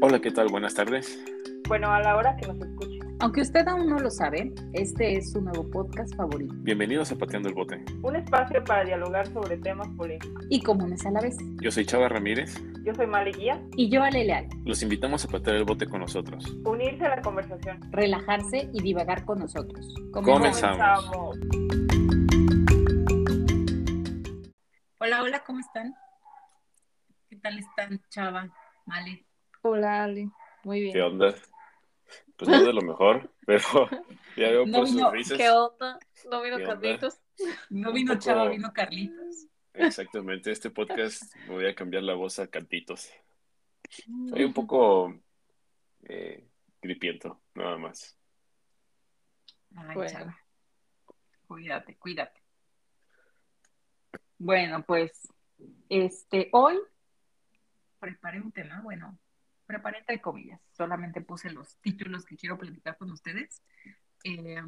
[0.00, 0.46] Hola, ¿qué tal?
[0.48, 1.18] Buenas tardes.
[1.66, 3.00] Bueno, a la hora que nos escuche.
[3.18, 6.54] Aunque usted aún no lo sabe, este es su nuevo podcast favorito.
[6.58, 7.84] Bienvenidos a Pateando el Bote.
[8.02, 10.46] Un espacio para dialogar sobre temas polémicos.
[10.50, 11.36] Y comunes a la vez.
[11.60, 12.62] Yo soy Chava Ramírez.
[12.84, 13.60] Yo soy Mali Guía.
[13.76, 14.46] Y yo Ale Leal.
[14.64, 16.48] Los invitamos a patear el bote con nosotros.
[16.64, 17.80] Unirse a la conversación.
[17.90, 19.84] Relajarse y divagar con nosotros.
[20.12, 21.36] Comenzamos.
[25.00, 25.92] Hola, hola, ¿cómo están?
[27.28, 28.48] ¿Qué tal están, Chava,
[28.86, 29.27] Male?
[29.62, 30.30] Hola, Ale.
[30.64, 30.92] Muy bien.
[30.92, 31.34] ¿Qué onda?
[32.36, 33.62] Pues no de lo mejor, pero
[34.36, 35.38] ya veo No por sus risas.
[35.38, 35.98] ¿Qué onda?
[36.30, 36.56] ¿No vino.
[36.58, 37.20] Carlitos?
[37.70, 39.46] No vino poco- Chava, vino Carlitos.
[39.74, 43.10] Exactamente, este podcast me voy a cambiar la voz a cantitos.
[44.28, 45.14] Soy un poco
[46.02, 46.48] eh,
[46.82, 48.18] gripiento, nada más.
[49.76, 50.10] Ay, Bueno.
[50.10, 50.38] Chava.
[51.46, 52.42] Cuídate, cuídate.
[54.36, 55.28] Bueno, pues,
[55.88, 56.78] este, hoy
[58.00, 59.16] preparé un tema, bueno,
[59.68, 63.62] preparé entre comillas, solamente puse los títulos que quiero platicar con ustedes.
[64.24, 64.62] Eh,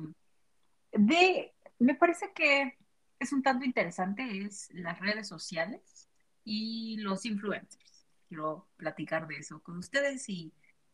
[0.93, 2.77] de, me parece que
[3.19, 6.09] es un tanto interesante, es las redes sociales
[6.45, 8.07] y los influencers.
[8.29, 10.53] Quiero platicar de eso con ustedes y,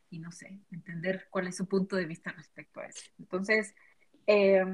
[0.08, 3.10] y no sé, entender cuál es su punto de vista respecto a eso.
[3.18, 3.74] Entonces,
[4.28, 4.64] eh,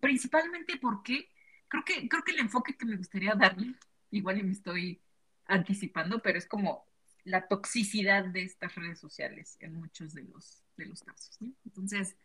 [0.00, 1.28] principalmente porque
[1.68, 3.74] creo que, creo que el enfoque que me gustaría darle,
[4.10, 5.02] igual y me estoy
[5.44, 6.86] anticipando, pero es como
[7.26, 11.36] la toxicidad de estas redes sociales en muchos de los, de los casos.
[11.64, 12.16] Entonces,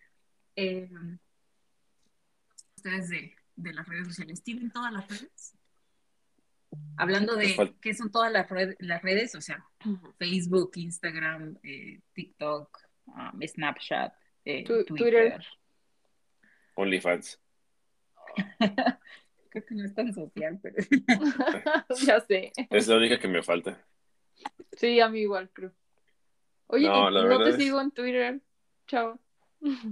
[0.55, 0.89] eh,
[2.75, 5.57] ustedes de, de las redes sociales, ¿tienen todas las redes?
[6.97, 9.65] Hablando de qué son todas las, red- las redes, o sea,
[10.17, 14.13] Facebook, Instagram, eh, TikTok, um, Snapchat,
[14.45, 15.31] eh, Tu- Twitter.
[15.31, 15.45] Twitter.
[16.75, 17.39] OnlyFans.
[19.49, 20.77] Creo que no es tan social, pero
[22.05, 22.53] ya sé.
[22.69, 23.85] Es la única que me falta.
[24.77, 25.73] Sí, a mí igual, creo.
[26.67, 28.41] Oye, No, ¿y la no verdad te es- sigo en Twitter?
[28.87, 29.19] Chao.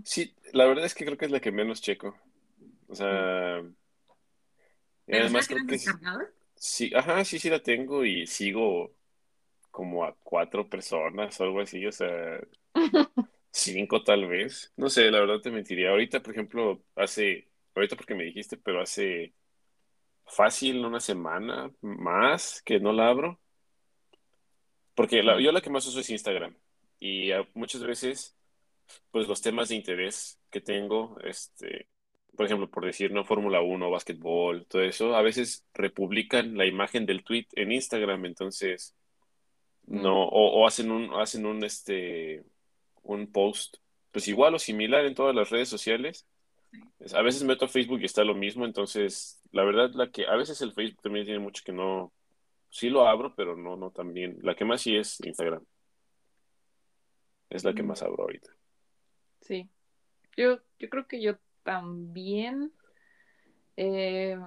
[0.04, 2.16] Sí, la verdad es que creo que es la que menos checo.
[2.88, 3.62] O sea,
[5.10, 5.78] ¿Pero además creo que
[6.56, 8.94] sí, ajá, sí, sí la tengo y sigo
[9.72, 12.40] como a cuatro personas o algo así, o sea,
[13.52, 14.72] cinco tal vez.
[14.78, 15.90] No sé, la verdad te mentiría.
[15.92, 19.34] Ahorita, por ejemplo, hace, ahorita porque me dijiste, pero hace
[20.26, 23.42] fácil una semana más que no la abro.
[25.00, 26.54] Porque la- yo la que más uso es Instagram.
[27.00, 28.36] Y muchas veces,
[29.12, 31.88] pues los temas de interés que tengo, este,
[32.36, 33.24] por ejemplo, por decir, ¿no?
[33.24, 38.94] Fórmula 1, básquetbol, todo eso, a veces republican la imagen del tweet en Instagram, entonces
[39.88, 42.44] no, o, o hacen un, hacen un, este,
[43.04, 43.78] un post,
[44.12, 46.28] pues igual o similar en todas las redes sociales.
[47.00, 50.28] Es- A veces meto a Facebook y está lo mismo, entonces, la verdad, la que,
[50.28, 52.12] a veces el Facebook también tiene mucho que no,
[52.70, 54.38] sí lo abro, pero no, no tan bien.
[54.42, 55.66] La que más sí es Instagram.
[57.50, 57.88] Es la que Mm.
[57.88, 58.52] más abro ahorita.
[59.42, 59.70] Sí.
[60.38, 62.74] Yo, yo creo que yo también.
[63.82, 64.38] eh,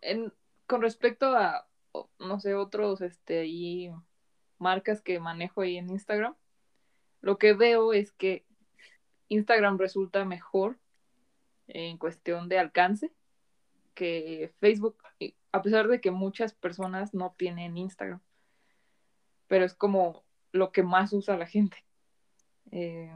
[0.00, 0.32] en-
[0.66, 1.68] con respecto a,
[2.18, 3.90] no sé, otros, este, ahí,
[4.58, 6.34] marcas que manejo ahí en Instagram,
[7.20, 8.46] lo que veo es que
[9.28, 10.78] Instagram resulta mejor
[11.68, 13.12] en cuestión de alcance
[13.92, 14.96] que Facebook,
[15.56, 18.20] a pesar de que muchas personas no tienen Instagram,
[19.46, 21.78] pero es como lo que más usa la gente.
[22.70, 23.12] Eh,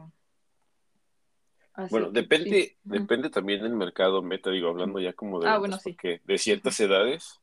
[1.73, 2.77] así Bueno, depende, sí.
[2.83, 5.91] Depende también del mercado meta, digo, hablando ya como de Ah, ventas, bueno, sí.
[5.93, 7.39] porque de ciertas edades,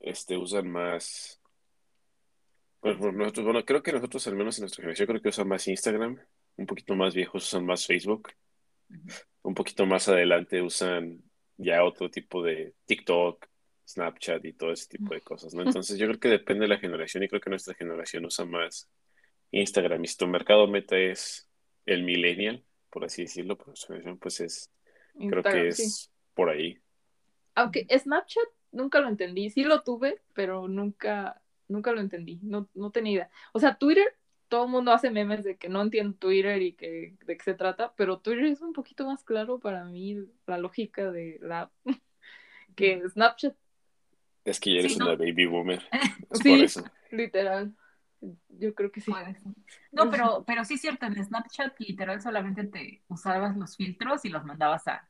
[0.00, 1.40] este, usan más,
[2.80, 5.48] pues, por nosotros, bueno, creo que nosotros, al menos en nuestra generación, creo que usan
[5.48, 6.18] más Instagram,
[6.56, 8.30] un poquito más viejos usan más Facebook,
[9.42, 11.27] un poquito más adelante usan
[11.58, 13.46] ya otro tipo de TikTok,
[13.86, 15.62] Snapchat y todo ese tipo de cosas, ¿no?
[15.62, 18.88] Entonces yo creo que depende de la generación y creo que nuestra generación usa más
[19.50, 21.48] Instagram y si tu mercado meta es
[21.84, 24.70] el millennial, por así decirlo, por nuestra generación, pues es,
[25.28, 25.82] creo que sí.
[25.82, 26.78] es por ahí.
[27.54, 29.50] Aunque Snapchat nunca lo entendí.
[29.50, 32.38] Sí lo tuve, pero nunca, nunca lo entendí.
[32.42, 33.30] No, no tenía idea.
[33.52, 34.14] O sea, Twitter,
[34.48, 37.54] todo el mundo hace memes de que no entiendo Twitter y que de qué se
[37.54, 40.16] trata, pero Twitter es un poquito más claro para mí
[40.46, 41.72] la lógica de la app
[42.76, 43.54] que Snapchat,
[44.44, 45.06] Es que ya eres Sí, ¿no?
[45.06, 45.82] una baby boomer,
[46.30, 46.48] es Sí.
[46.50, 46.84] por eso.
[47.10, 47.74] literal.
[48.48, 49.12] Yo creo que sí.
[49.92, 54.28] No, pero, pero sí es cierto, en Snapchat literal solamente te usabas los filtros y
[54.28, 55.08] los mandabas a,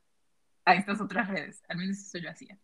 [0.67, 1.63] a estas otras redes.
[1.69, 2.59] Al menos eso yo hacía.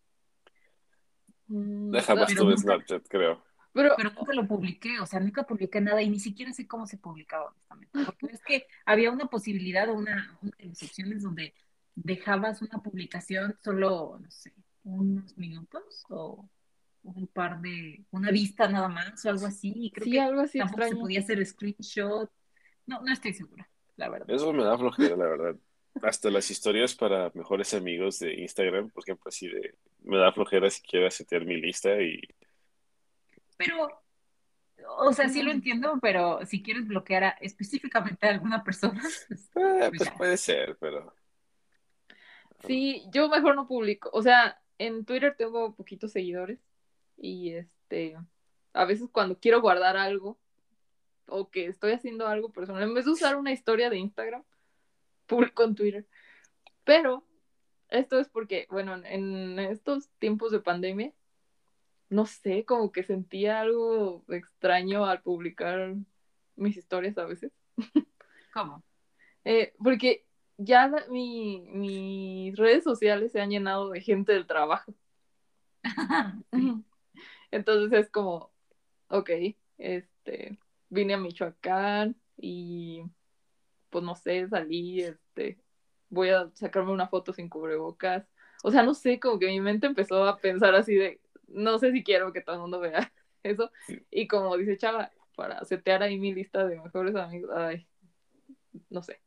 [1.47, 3.43] Mm, Pero tuve nunca- Snapchat, creo.
[3.75, 6.87] Pero, Pero nunca lo publiqué, o sea, nunca publiqué nada y ni siquiera sé cómo
[6.87, 7.99] se publicaba, honestamente.
[8.05, 11.55] Porque es que había una posibilidad o una, una de las opciones donde
[11.97, 14.55] dejabas una publicación solo, no sé,
[14.85, 16.49] unos minutos o
[17.03, 19.73] un par de, una vista nada más o algo así.
[19.77, 20.99] Y creo Sí, que algo así tampoco se extraño.
[20.99, 22.31] podía hacer screenshot.
[22.87, 24.29] No, no estoy segura, la verdad.
[24.29, 25.57] Eso me da flojera, la verdad.
[26.01, 30.71] Hasta las historias para mejores amigos de Instagram, por ejemplo, así de, me da flojera
[30.71, 32.21] si quiero setear mi lista y
[33.57, 34.03] Pero,
[34.99, 39.51] o sea, sí lo entiendo, pero si quieres bloquear a- específicamente a alguna persona, pues,
[39.57, 41.15] eh, Pues pues puede ser, pero
[42.67, 44.11] Sí, yo mejor no publico.
[44.13, 46.59] O sea, en Twitter tengo poquitos seguidores
[47.17, 48.17] y este,
[48.73, 50.39] a veces cuando quiero guardar algo
[51.27, 54.45] o que estoy haciendo algo personal, en vez de usar una historia de Instagram,
[55.27, 56.07] publico en Twitter.
[56.85, 57.25] Pero
[57.89, 61.13] esto es porque, bueno, en estos tiempos de pandemia,
[62.15, 65.95] no sé, como que sentía algo extraño al publicar
[66.57, 67.53] mis historias a veces.
[68.53, 68.83] ¿cómo?
[69.45, 70.27] Eh, porque
[70.59, 74.95] ya la- mi- mis redes sociales se han llenado de gente del trabajo.
[76.53, 76.61] Sí.
[77.51, 78.53] Entonces es como,
[79.09, 79.31] ok,
[79.79, 80.59] este,
[80.91, 83.03] vine a Michoacán y
[83.91, 85.61] pues no sé, salí, este,
[86.11, 88.27] voy a sacarme una foto sin cubrebocas.
[88.65, 91.93] O sea, no sé, como que mi mente empezó a pensar así de, no sé
[91.93, 93.13] si quiero que todo el mundo vea
[93.43, 93.71] eso.
[94.11, 97.89] Y como dice Chava, para setear ahí mi lista de mejores amigos, ay,
[98.91, 99.21] no sé.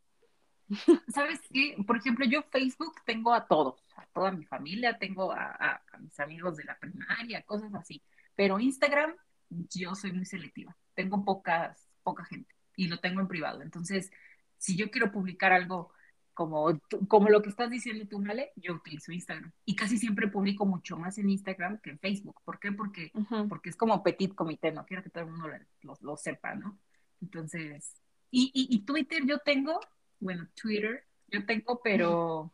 [1.13, 1.77] ¿Sabes qué?
[1.85, 5.97] Por ejemplo, yo Facebook tengo a todos, a toda mi familia, tengo a, a- a
[5.99, 8.03] mis amigos de la primaria, cosas así.
[8.35, 9.15] Pero Instagram,
[9.49, 10.77] yo soy muy selectiva.
[10.95, 13.61] Tengo pocas, poca gente y lo tengo en privado.
[13.61, 14.11] Entonces,
[14.57, 15.91] si yo quiero publicar algo
[16.37, 19.51] como, como lo que estás diciendo tú, Male, yo utilizo Instagram.
[19.65, 22.39] Y casi siempre publico mucho más en Instagram que en Facebook.
[22.45, 22.71] ¿Por qué?
[22.71, 23.11] Porque
[23.49, 26.53] porque es como petit comité, no quiero que todo el mundo lo, lo- lo sepa,
[26.53, 26.77] ¿no?
[27.21, 27.99] Entonces,
[28.29, 29.79] y, y, y Twitter yo tengo,
[30.19, 32.53] bueno, Twitter yo tengo, pero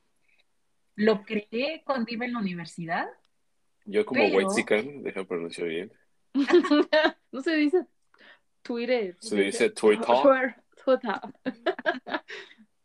[0.96, 3.08] lo creé cuando iba en la universidad.
[3.84, 5.92] yo como Pero- whitezican, deja pronunciar bien,
[7.34, 7.86] no se dice
[8.62, 9.18] Twitter.
[9.20, 10.06] se dice Twitter.
[10.86, 11.22] Twitter.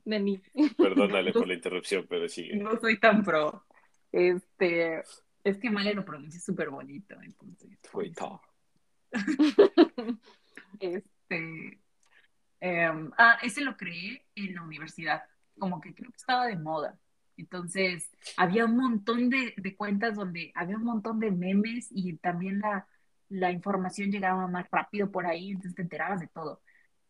[0.08, 0.42] Neni.
[0.76, 2.56] Perdónale por la interrupción, pero sigue.
[2.56, 3.64] No soy tan pro.
[4.10, 5.02] Este,
[5.44, 7.78] es que Male lo pronuncia súper bonito, entonces.
[7.90, 8.28] Twitter.
[10.80, 11.80] Este,
[12.60, 15.24] em, ah, ese lo creé en la universidad,
[15.58, 16.96] como que creo que estaba de moda.
[17.36, 22.60] Entonces, había un montón de, de cuentas donde había un montón de memes y también
[22.60, 22.86] la,
[23.28, 26.60] la información llegaba más rápido por ahí, entonces te enterabas de todo.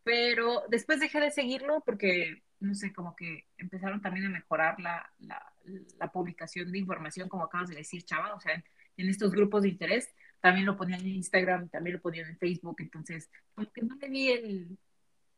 [0.02, 5.12] Pero después dejé de seguirlo porque, no sé, como que empezaron también a mejorar la,
[5.20, 5.52] la,
[5.98, 8.64] la publicación de información, como acabas de decir, Chava, o sea, en,
[8.96, 12.76] en estos grupos de interés también lo ponían en Instagram, también lo ponían en Facebook,
[12.80, 14.78] entonces como que no le vi el,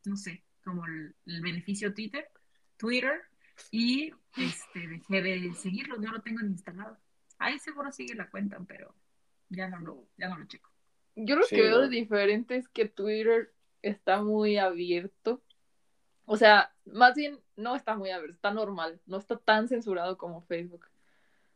[0.05, 2.27] no sé, como el, el beneficio Twitter,
[2.77, 3.21] Twitter,
[3.71, 6.97] y este, dejé de seguirlo, no lo tengo ni instalado.
[7.37, 8.95] Ahí seguro sigue la cuenta, pero
[9.49, 10.69] ya no lo, ya no lo checo.
[11.15, 11.81] Yo lo Sí, que veo ¿no?
[11.81, 15.43] de diferente es que Twitter está muy abierto.
[16.25, 20.41] O sea, más bien no está muy abierto, está normal, no está tan censurado como
[20.41, 20.85] Facebook.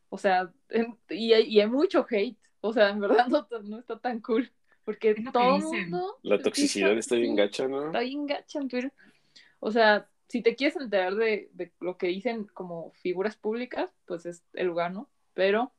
[0.09, 2.37] O sea, en- y, hay, y hay mucho hate.
[2.61, 3.27] O sea, en verdad
[3.63, 4.51] no, está tan cool.
[4.83, 6.19] Porque todo el mundo.
[6.21, 7.87] La toxicidad está bien gacha, ¿no?
[7.87, 8.93] Está bien gacha en Twitter.
[9.59, 14.25] O sea, si te quieres enterar de, de lo que dicen como figuras públicas, pues
[14.27, 15.09] es el lugar, ¿no?
[15.33, 15.73] Pero,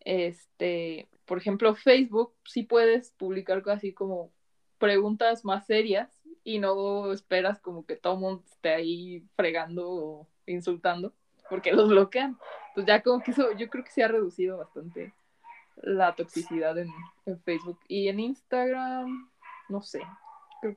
[0.00, 4.32] este, por ejemplo, Facebook sí puedes publicar así como
[4.78, 6.17] preguntas más serias
[6.48, 11.12] y no esperas como que todo el mundo esté ahí fregando o insultando,
[11.50, 12.38] porque los bloquean.
[12.74, 15.12] Pues ya como que eso, yo creo que se ha reducido bastante
[15.76, 16.88] la toxicidad en,
[17.26, 17.78] en Facebook.
[17.86, 19.30] Y en Instagram,
[19.68, 20.00] no sé.
[20.62, 20.76] Creo-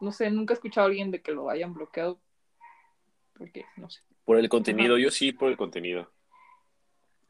[0.00, 2.18] no sé, nunca he escuchado a alguien de que lo hayan bloqueado.
[3.38, 4.00] Porque, no sé.
[4.24, 6.10] Por el contenido, yo sí por el contenido.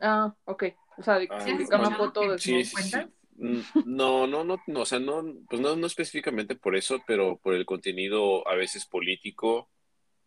[0.01, 0.65] Ah, ok.
[0.97, 2.93] O sea, de Ah, ¿Sí has publicar una foto de Sí, ¿Como sí, sí.
[2.93, 3.11] cuentas?
[3.37, 7.55] No, no, no, no, o sea, no, pues no, no específicamente por eso, pero por
[7.55, 9.69] el contenido a veces político,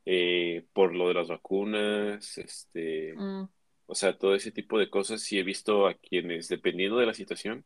[0.05, 3.47] eh, por lo de las vacunas, este, Mm,
[3.85, 7.13] o sea, todo ese tipo de cosas, sí he visto a quienes, dependiendo de la
[7.13, 7.65] situación,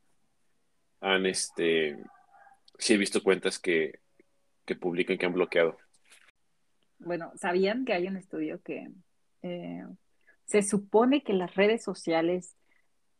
[0.99, 1.97] han, este,
[2.77, 3.99] sí he visto cuentas que,
[4.65, 5.77] que publican que han bloqueado.
[6.99, 8.87] Bueno, ¿sabían que hay un estudio que
[9.41, 9.83] eh,
[10.45, 12.55] se supone que las redes sociales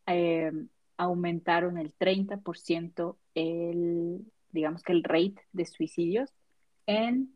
[0.06, 0.52] eh,
[1.02, 6.30] aumentaron el 30% el, digamos que el rate de suicidios
[6.86, 7.34] en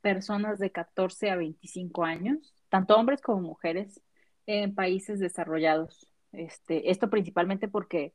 [0.00, 4.00] personas de 14 a 25 años, tanto hombres como mujeres,
[4.46, 6.08] en países desarrollados.
[6.32, 8.14] Este, esto principalmente porque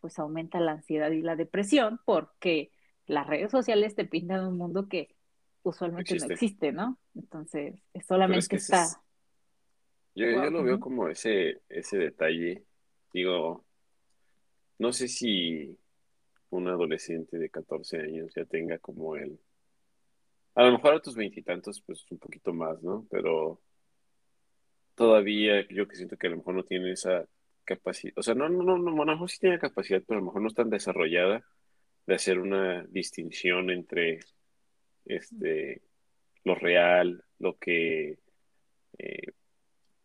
[0.00, 2.70] pues aumenta la ansiedad y la depresión, porque
[3.06, 5.16] las redes sociales te pintan un mundo que
[5.62, 6.34] usualmente no Existe.
[6.34, 6.98] existe, ¿no?
[7.14, 7.74] Entonces,
[8.06, 8.84] solamente es que ese está.
[8.84, 9.00] es-
[10.14, 12.64] yo, yo lo veo como ese, ese detalle,
[13.12, 13.63] digo,
[14.78, 15.76] no sé si
[16.50, 19.38] un adolescente de 14 años ya tenga como él.
[20.54, 23.06] A lo mejor a tus veintitantos, pues un poquito más, ¿no?
[23.10, 23.60] Pero
[24.94, 27.26] todavía yo que siento que a lo mejor no tiene esa
[27.64, 30.20] capacidad, o sea, no, no, no, no, a lo mejor sí tiene capacidad, pero a
[30.20, 31.44] lo mejor no es tan desarrollada
[32.06, 34.20] de hacer una distinción entre
[35.04, 35.82] este
[36.44, 38.18] lo real, lo que
[38.98, 39.32] eh,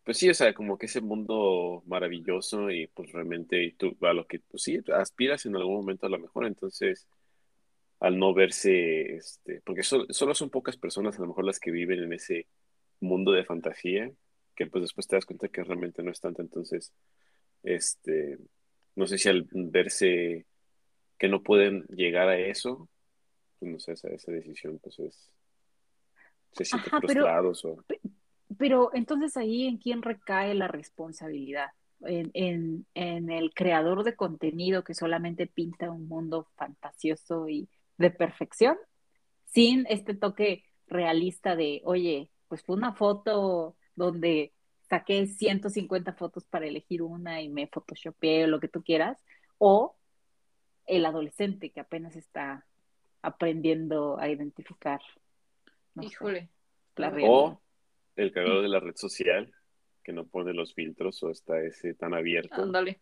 [0.04, 4.26] pues sí, o sea, como que ese mundo maravilloso y pues realmente tú a lo
[4.26, 7.06] que pues sí aspiras en algún momento a lo mejor, entonces
[8.00, 12.02] al no verse, este, porque solo son pocas personas a lo mejor las que viven
[12.02, 12.46] en ese
[12.98, 14.10] mundo de fantasía,
[14.56, 16.94] que pues después te das cuenta que realmente no es tanto, entonces,
[17.62, 18.38] este,
[18.96, 20.46] no sé si al verse
[21.18, 22.88] que no pueden llegar a eso,
[23.58, 25.30] pues no sé, esa, esa decisión pues es,
[26.52, 27.84] se sienten frustrados o...
[28.60, 31.70] Pero entonces ahí en quién recae la responsabilidad.
[32.02, 38.76] En, el creador de contenido que solamente pinta un mundo fantasioso y de perfección,
[39.46, 44.52] sin este toque realista de, oye, pues fue una foto donde
[44.90, 49.24] saqué 150 fotos para elegir una y me photoshopeé o lo que tú quieras,
[49.56, 49.96] o
[50.84, 52.66] el adolescente que apenas está
[53.22, 55.00] aprendiendo a identificar.
[55.98, 56.50] Híjole.
[56.96, 57.58] la realidad
[58.20, 59.52] el creador de la red social
[60.02, 62.62] que no pone los filtros o está ese tan abierto.
[62.62, 63.00] Ándale.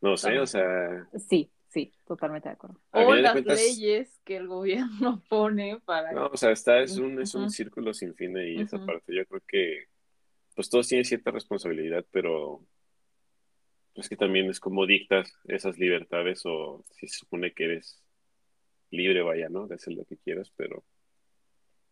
[0.00, 1.08] No sé, o sea.
[1.16, 2.80] Sí, sí, totalmente de acuerdo.
[2.90, 6.12] O las leyes que el gobierno pone para.
[6.12, 9.14] No, o sea, está, es un, es un círculo sin fin y esa parte.
[9.14, 9.84] Yo creo que,
[10.54, 12.64] pues todos tienen cierta responsabilidad, pero
[13.94, 18.02] es que también es como dictas esas libertades o si se supone que eres
[18.90, 19.66] libre, vaya, ¿no?
[19.66, 20.84] De hacer lo que quieras, pero.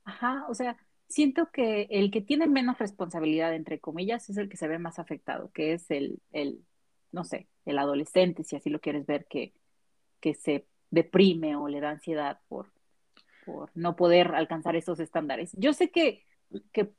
[0.04, 0.76] Ajá, o sea,
[1.12, 4.98] siento que el que tiene menos responsabilidad, entre comillas, es el que se ve más
[4.98, 6.64] afectado, que es el, el
[7.12, 9.52] no sé, el adolescente, si así lo quieres ver, que,
[10.20, 12.72] que se deprime o le da ansiedad por,
[13.44, 15.52] por no poder alcanzar esos estándares.
[15.56, 16.24] Yo sé que,
[16.72, 16.90] que,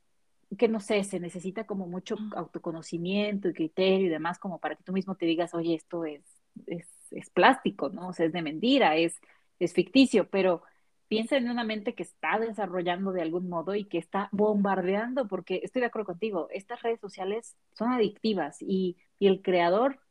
[0.57, 4.83] que, no sé, se necesita como mucho autoconocimiento y criterio y demás como para que
[4.83, 6.23] tú mismo te digas, oye, esto es,
[6.67, 8.09] es, es plástico, ¿no?
[8.09, 9.19] O sea, es de mentira, es,
[9.59, 10.61] es ficticio, pero
[11.07, 15.61] piensa en una mente que está desarrollando de algún modo y que está bombardeando, porque
[15.63, 20.01] estoy de acuerdo contigo, estas redes sociales son adictivas y, el creador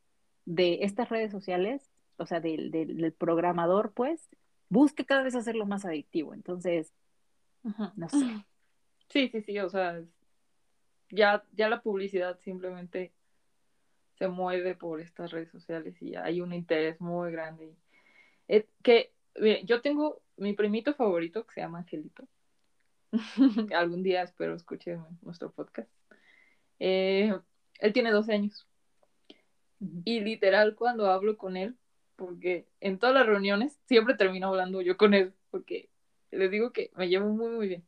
[0.46, 4.26] de estas redes sociales, o sea, del, del, programador, pues,
[4.70, 6.32] busca cada vez hacerlo más adictivo.
[6.32, 6.94] Entonces,
[7.94, 8.46] no sé.
[9.10, 10.02] Sí, sí, sí, o sea,
[11.10, 13.12] ya, ya la publicidad simplemente
[14.14, 17.74] se mueve por estas redes sociales y hay un interés muy grande.
[18.48, 19.12] Es que
[19.64, 22.28] yo tengo mi primito favorito que se llama Angelito.
[23.74, 25.88] Algún día espero escuche nuestro podcast.
[26.78, 27.32] Eh,
[27.78, 28.66] él tiene 12 años.
[30.04, 31.76] Y literal, cuando hablo con él,
[32.16, 35.88] porque en todas las reuniones siempre termino hablando yo con él, porque
[36.30, 37.84] les digo que me llevo muy, muy bien.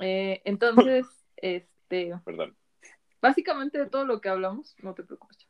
[0.00, 1.06] Eh, entonces,
[1.36, 2.12] este.
[2.24, 2.56] Perdón.
[3.20, 5.48] Básicamente de todo lo que hablamos, no te preocupes,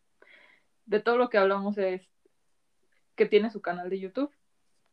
[0.84, 2.02] de todo lo que hablamos es
[3.14, 4.32] que tiene su canal de YouTube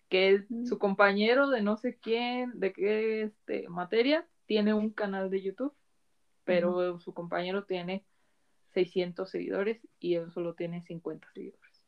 [0.09, 5.41] que su compañero de no sé quién, de qué este, materia, tiene un canal de
[5.41, 5.73] YouTube,
[6.43, 8.03] pero su compañero tiene
[8.73, 11.85] 600 seguidores y él solo tiene 50 seguidores.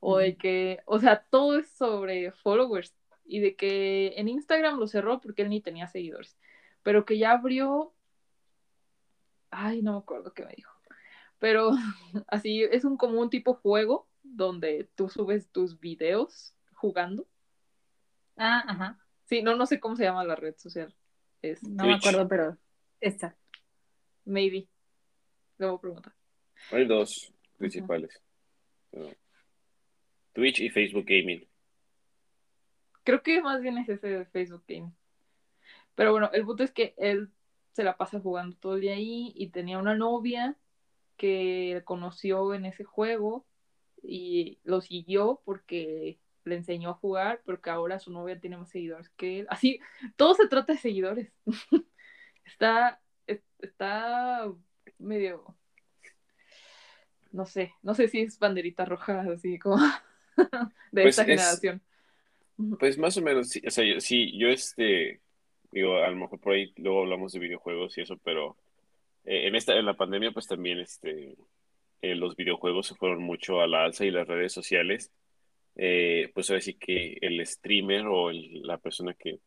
[0.00, 4.88] O de que, o sea, todo es sobre followers y de que en Instagram lo
[4.88, 6.36] cerró porque él ni tenía seguidores,
[6.82, 7.92] pero que ya abrió,
[9.50, 10.72] ay, no me acuerdo qué me dijo,
[11.38, 11.70] pero
[12.26, 17.26] así es un como un tipo juego donde tú subes tus videos jugando.
[18.36, 18.98] Ah, ajá.
[19.26, 20.94] Sí, no, no sé cómo se llama la red social.
[21.42, 22.56] Es no me acuerdo, pero
[23.00, 23.36] esta.
[24.24, 24.68] Maybe.
[25.58, 26.14] Debo preguntar.
[26.70, 28.22] Hay dos principales.
[30.32, 31.46] Twitch y Facebook Gaming.
[33.02, 34.94] Creo que más bien es ese de Facebook Gaming.
[35.94, 37.30] Pero bueno, el punto es que él
[37.72, 40.56] se la pasa jugando todo el día ahí y tenía una novia
[41.16, 43.44] que conoció en ese juego
[44.02, 48.70] y lo siguió porque le enseñó a jugar, pero que ahora su novia tiene más
[48.70, 49.46] seguidores que él.
[49.50, 49.80] Así,
[50.16, 51.32] todo se trata de seguidores.
[52.44, 53.00] está,
[53.60, 54.50] está
[54.98, 55.56] medio,
[57.32, 59.76] no sé, no sé si es banderita roja, así como
[60.36, 61.82] de pues esta generación.
[62.78, 65.20] Pues más o menos, sí, o sea, yo, sí, yo este,
[65.70, 68.56] digo, a lo mejor por ahí luego hablamos de videojuegos y eso, pero
[69.24, 71.36] eh, en esta, en la pandemia, pues también este,
[72.02, 75.12] eh, los videojuegos se fueron mucho a la alza y las redes sociales
[75.78, 79.38] eh, pues ahora sí que el streamer o la persona que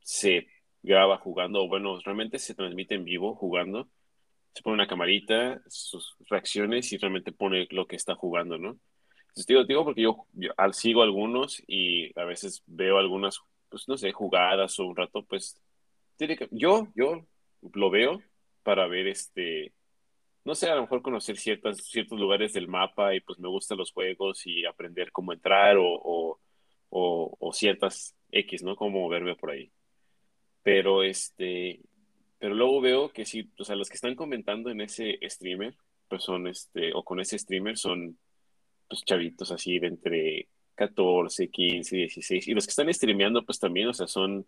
[0.00, 0.46] se
[0.82, 3.88] graba jugando, o bueno, realmente se transmite en vivo jugando,
[4.54, 8.78] se pone una camarita, sus reacciones y realmente pone lo que está jugando, ¿no?
[9.34, 10.26] Pues digo, digo porque yo,
[10.58, 15.24] al sigo algunos y a veces veo algunas, pues no sé, jugadas o un rato,
[15.24, 15.58] pues
[16.16, 17.24] tiene que, yo, yo
[17.72, 18.20] lo veo
[18.62, 19.72] para ver este,
[20.44, 23.78] no sé, a lo mejor conocer ciertas, ciertos lugares del mapa y pues me gustan
[23.78, 26.38] los juegos y aprender cómo entrar o,
[26.90, 28.76] o, o, ciertas X, ¿no?
[28.76, 29.70] Cómo moverme por ahí.
[30.62, 31.80] Pero este,
[32.38, 35.76] pero luego veo que sí, o sea, los que están comentando en ese streamer,
[36.08, 38.18] pues son este, o con ese streamer son
[38.88, 42.48] pues chavitos así de entre 14, 15, 16.
[42.48, 44.46] Y los que están streameando, pues también, o sea, son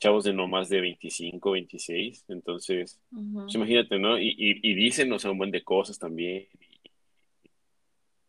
[0.00, 2.24] chavos de no más de 25, 26.
[2.28, 4.18] Entonces, pues imagínate, ¿no?
[4.18, 6.48] Y, y, dicen, o sea, un buen de cosas también.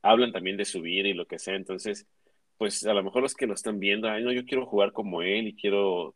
[0.01, 1.55] hablan también de su vida y lo que sea.
[1.55, 2.05] Entonces,
[2.57, 5.21] pues a lo mejor los que lo están viendo, ay, no, yo quiero jugar como
[5.21, 6.13] él y quiero,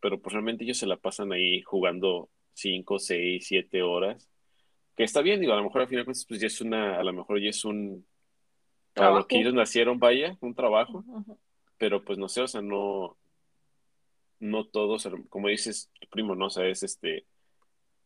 [0.00, 4.28] pero pues realmente ellos se la pasan ahí jugando 5, 6, 7 horas.
[4.96, 7.12] Que está bien, digo, a lo mejor al final pues ya es una, a lo
[7.12, 8.06] mejor ya es un
[8.94, 11.04] para lo que ellos nacieron, vaya, un trabajo,
[11.78, 13.16] pero pues no sé, o sea, no,
[14.40, 16.46] no todos, como dices tu primo, ¿no?
[16.46, 17.26] O sea, es este,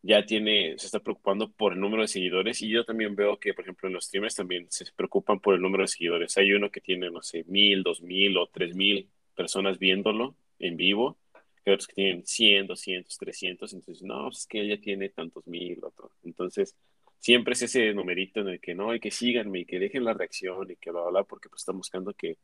[0.02, 3.54] ya tiene, se está preocupando por el número de seguidores y yo también veo que,
[3.54, 6.36] por ejemplo, en los streamers también se preocupan por el número de seguidores.
[6.38, 10.76] Hay uno que tiene, no sé, mil, dos mil o tres mil personas viéndolo en
[10.76, 11.18] vivo,
[11.64, 15.46] que otros que tienen 100, 200, 300, entonces, no, pues es que ella tiene tantos
[15.46, 16.12] mil, otro.
[16.24, 16.76] Entonces,
[17.18, 20.14] siempre es ese numerito en el que no, hay que síganme y que dejen la
[20.14, 22.38] reacción y que bla, bla, porque pues están buscando que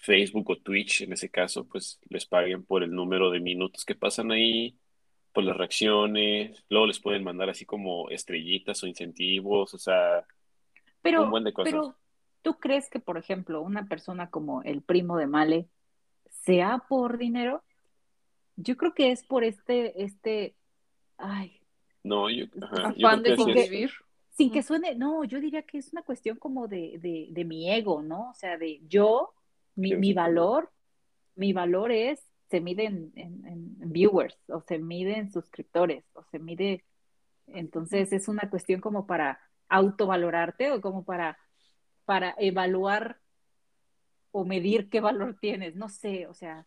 [0.00, 3.94] Facebook o Twitch, en ese caso, pues les paguen por el número de minutos que
[3.94, 4.76] pasan ahí,
[5.32, 10.26] por las reacciones, luego les pueden mandar así como estrellitas o incentivos, o sea,
[11.02, 11.72] pero, un buen de cosas.
[11.72, 11.96] Pero,
[12.42, 15.68] ¿tú crees que, por ejemplo, una persona como el primo de Male
[16.30, 17.62] sea por dinero?
[18.56, 20.54] Yo creo que es por este, este,
[21.16, 21.60] ay,
[22.02, 23.90] no, yo, de
[24.30, 27.70] Sin que suene, no, yo diría que es una cuestión como de, de, de mi
[27.70, 28.30] ego, ¿no?
[28.30, 29.34] O sea, de yo,
[29.74, 30.70] mi, mi valor,
[31.34, 36.38] mi valor es, se mide en, en, viewers, o se mide en suscriptores, o se
[36.38, 36.84] mide,
[37.46, 41.38] entonces es una cuestión como para autovalorarte o como para,
[42.04, 43.20] para evaluar
[44.32, 46.66] o medir qué valor tienes, no sé, o sea,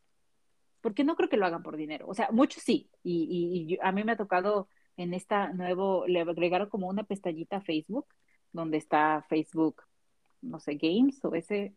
[0.81, 3.91] porque no creo que lo hagan por dinero, o sea, muchos sí, y, y a
[3.91, 8.07] mí me ha tocado en esta nuevo, le agregaron como una pestañita a Facebook,
[8.51, 9.83] donde está Facebook,
[10.41, 11.75] no sé, Games o ese,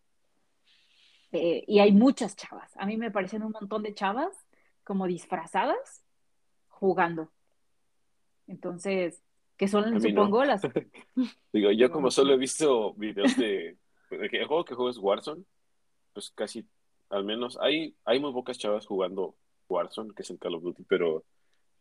[1.37, 2.71] eh, y hay muchas chavas.
[2.77, 4.47] A mí me parecen un montón de chavas
[4.85, 6.05] como disfrazadas
[6.69, 7.31] jugando.
[8.47, 9.23] Entonces,
[9.57, 10.63] que son, supongo, las...
[11.53, 13.77] Digo, yo como solo he visto videos de,
[14.11, 15.45] el juego que juego es Warzone,
[16.13, 16.67] pues casi,
[17.11, 19.35] al menos, hay, hay muy pocas chavas jugando
[19.69, 21.25] Warzone, que es el Call of Duty, pero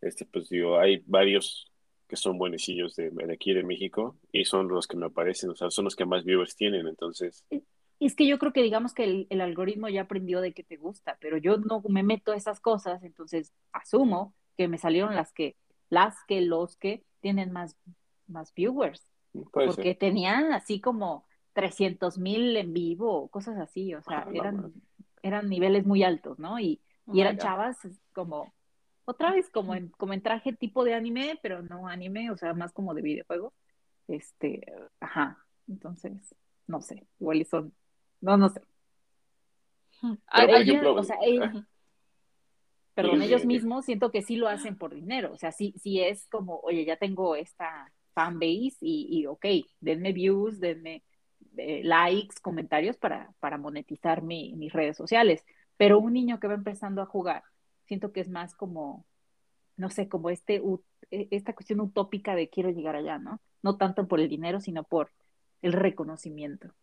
[0.02, 1.72] este, pues digo, hay varios
[2.08, 5.70] que son buenecillos de, aquí de México y son los que me aparecen, o sea,
[5.72, 7.46] son los que más viewers tienen, entonces.
[8.00, 10.78] Y es que yo creo que digamos que el, algoritmo ya aprendió de que te
[10.78, 15.32] gusta, pero yo no me meto a esas cosas, entonces asumo que me salieron las
[15.32, 15.56] que,
[15.90, 17.78] las que, los que tienen más,
[18.28, 19.10] más viewers,
[19.52, 24.74] porque tenían así como 300 mil en vivo, cosas así, o sea, ah, eran,
[25.22, 26.60] eran niveles muy altos, ¿no?
[26.60, 27.78] Y, y oh eran chavas
[28.12, 28.54] como
[29.06, 32.54] otra vez como en, como en traje tipo de anime, pero no anime, o sea,
[32.54, 33.54] más como de videojuego.
[34.08, 34.66] Este,
[35.00, 36.36] ajá, entonces,
[36.68, 37.74] no sé, igual son,
[38.22, 38.62] no, no sé.
[40.96, 41.18] o sea,
[42.94, 46.28] perdón, ellos mismos siento que sí lo hacen por dinero, o sea, sí, sí es
[46.28, 49.46] como, oye, ya tengo esta fanbase y, y ok,
[49.82, 51.04] denme views, denme
[51.58, 55.44] eh, likes, comentarios para, para monetizar mi, mis redes sociales,
[55.78, 57.44] pero un niño que va empezando a jugar
[57.86, 59.06] siento que es más como,
[59.78, 60.62] no sé, como este,
[61.12, 63.42] e, esta cuestión utópica de quiero llegar allá, ¿no?
[63.62, 65.12] No tanto por el dinero, sino por
[65.62, 66.74] el reconocimiento.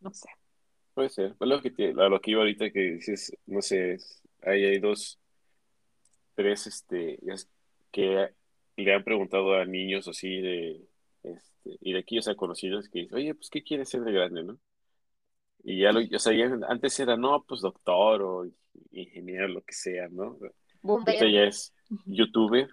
[0.00, 0.28] No sé.
[0.98, 1.36] Puede ser.
[1.38, 3.98] Lo que, te, lo que iba ahorita que dices, no sé,
[4.42, 5.16] ahí hay dos,
[6.34, 7.20] tres, este,
[7.92, 8.30] que
[8.76, 10.88] le han preguntado a niños así de,
[11.22, 14.10] este, y de aquí, o sea, conocidos que dicen, oye, pues, ¿qué quieres ser de
[14.10, 14.58] grande, no?
[15.62, 16.32] Y ya lo, o sea,
[16.68, 18.50] antes era, no, pues doctor o
[18.90, 20.36] ingeniero, lo que sea, ¿no?
[20.82, 21.72] Ahorita ya es
[22.06, 22.68] youtuber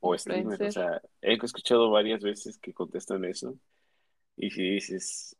[0.00, 3.56] o streamer, o sea, he escuchado varias veces que contestan eso
[4.36, 5.36] y si dices,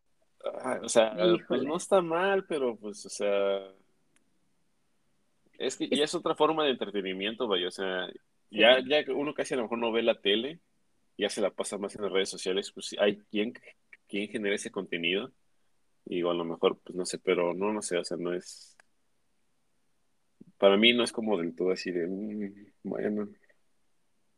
[0.62, 1.16] ah, o sea,
[1.48, 3.60] pues no está mal, pero pues, o sea,
[5.58, 8.08] es que ya es otra forma de entretenimiento, vaya, o sea,
[8.50, 10.60] ya, ya uno casi a lo mejor no ve la tele,
[11.16, 13.52] ya se la pasa más en las redes sociales, pues hay quien,
[14.08, 15.32] quien genera ese contenido
[16.06, 18.76] y a lo mejor, pues no sé, pero no, no sé, o sea, no es.
[20.58, 22.06] Para mí no es como del todo así de.
[22.06, 23.28] Mm, bueno.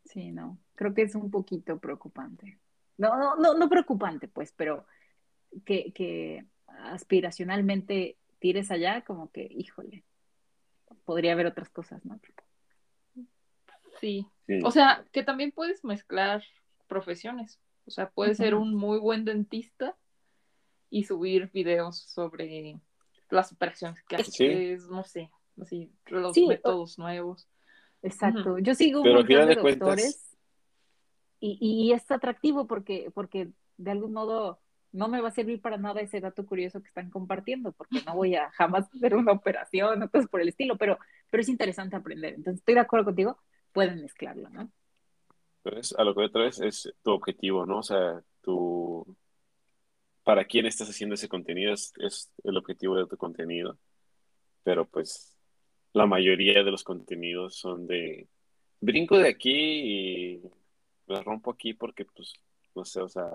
[0.05, 0.59] Sí, no.
[0.75, 2.59] Creo que es un poquito preocupante.
[2.99, 4.87] No, no, no, no preocupante, pues, pero
[5.65, 10.05] que, que aspiracionalmente tires allá, como que, híjole,
[11.05, 12.21] podría haber otras cosas, ¿no?
[14.01, 14.27] Sí.
[14.63, 16.43] O sea, que también puedes mezclar
[16.87, 17.59] profesiones.
[17.87, 19.97] O sea, puedes ser un muy buen dentista
[20.91, 22.81] y subir videos sobre
[23.31, 25.31] las operaciones que haces, no sé,
[25.61, 27.49] así, los métodos nuevos.
[28.03, 28.59] Exacto.
[28.59, 30.37] Yo sigo un montón de, doctores
[31.41, 34.61] y, y, es atractivo porque, porque de algún modo
[34.93, 38.15] no me va a servir para nada ese dato curioso que están compartiendo, porque no
[38.15, 40.99] voy a jamás hacer una operación o cosas por el estilo, pero,
[41.31, 42.35] pero es interesante aprender.
[42.35, 43.39] Entonces, estoy de acuerdo contigo,
[43.73, 44.71] pueden mezclarlo, ¿no?
[45.63, 47.79] Pues a lo que otra vez es tu objetivo, ¿no?
[47.79, 49.17] O sea, tu...
[50.23, 51.73] ¿Para quién estás haciendo ese contenido?
[51.73, 53.79] Es, es el objetivo de tu contenido.
[54.65, 55.37] Pero pues
[55.93, 58.29] la mayoría de los contenidos son de
[58.81, 60.43] brinco de aquí y
[61.07, 62.35] me rompo aquí porque pues
[62.77, 63.29] no sé, o sea,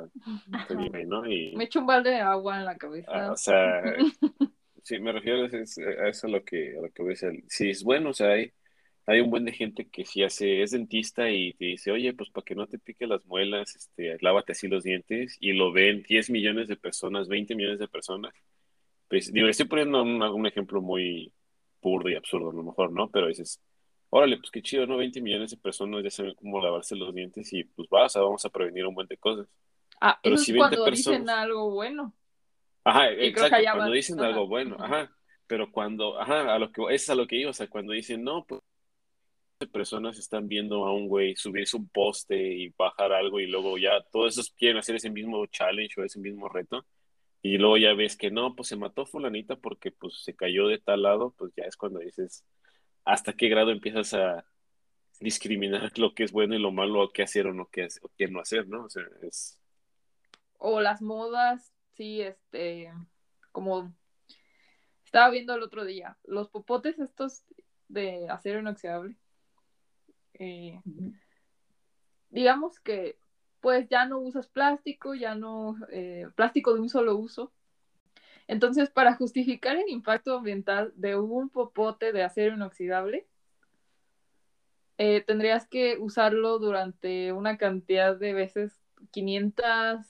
[0.67, 1.27] te dime, ¿no?
[1.27, 3.11] Y, me echo un balde de agua en la cabeza.
[3.11, 3.81] Ah, o sea,
[4.83, 7.43] sí, me refiero a eso, a eso lo que, a lo que voy a decir.
[7.47, 8.53] Sí, es bueno, o sea, hay,
[9.07, 12.29] hay un buen de gente que si hace, es dentista y te dice, oye, pues
[12.29, 16.03] para que no te pique las muelas, este, lávate así los dientes, y lo ven
[16.07, 18.33] 10 millones de personas, 20 millones de personas.
[19.09, 21.33] Pues, digo, estoy poniendo un, un ejemplo muy
[21.81, 23.09] burdo y absurdo, a lo mejor, ¿no?
[23.09, 23.59] Pero dices,
[24.11, 24.97] órale, pues qué chido, ¿no?
[24.97, 28.49] 20 millones de personas ya saben cómo lavarse los dientes y pues vas, vamos a
[28.49, 29.47] prevenir un buen de cosas.
[29.99, 32.13] Ah, Pero eso si es cuando dicen algo bueno.
[32.83, 35.11] Ajá, exacto, cuando dicen algo bueno, ajá.
[35.47, 38.23] Pero cuando, ajá, a lo que, es a lo que iba, o sea, cuando dicen,
[38.23, 38.61] no, pues
[39.71, 44.01] personas están viendo a un güey subirse un poste y bajar algo y luego ya
[44.11, 46.85] todos esos quieren hacer ese mismo challenge o ese mismo reto
[47.43, 50.79] y luego ya ves que no, pues se mató fulanita porque pues se cayó de
[50.79, 52.43] tal lado, pues ya es cuando dices,
[53.03, 54.45] hasta qué grado empiezas a
[55.19, 58.09] discriminar lo que es bueno y lo malo, o qué hacer o no qué, o
[58.17, 58.85] qué no hacer, ¿no?
[58.85, 59.59] O sea, es...
[60.57, 62.91] O las modas, sí, este,
[63.51, 63.93] como
[65.05, 67.43] estaba viendo el otro día, los popotes estos
[67.87, 69.15] de acero inoxidable,
[70.33, 70.79] eh,
[72.29, 73.17] digamos que
[73.59, 77.51] pues ya no usas plástico, ya no, eh, plástico de un solo uso,
[78.51, 83.25] entonces, para justificar el impacto ambiental de un popote de acero inoxidable,
[84.97, 88.77] eh, tendrías que usarlo durante una cantidad de veces,
[89.11, 89.65] 500,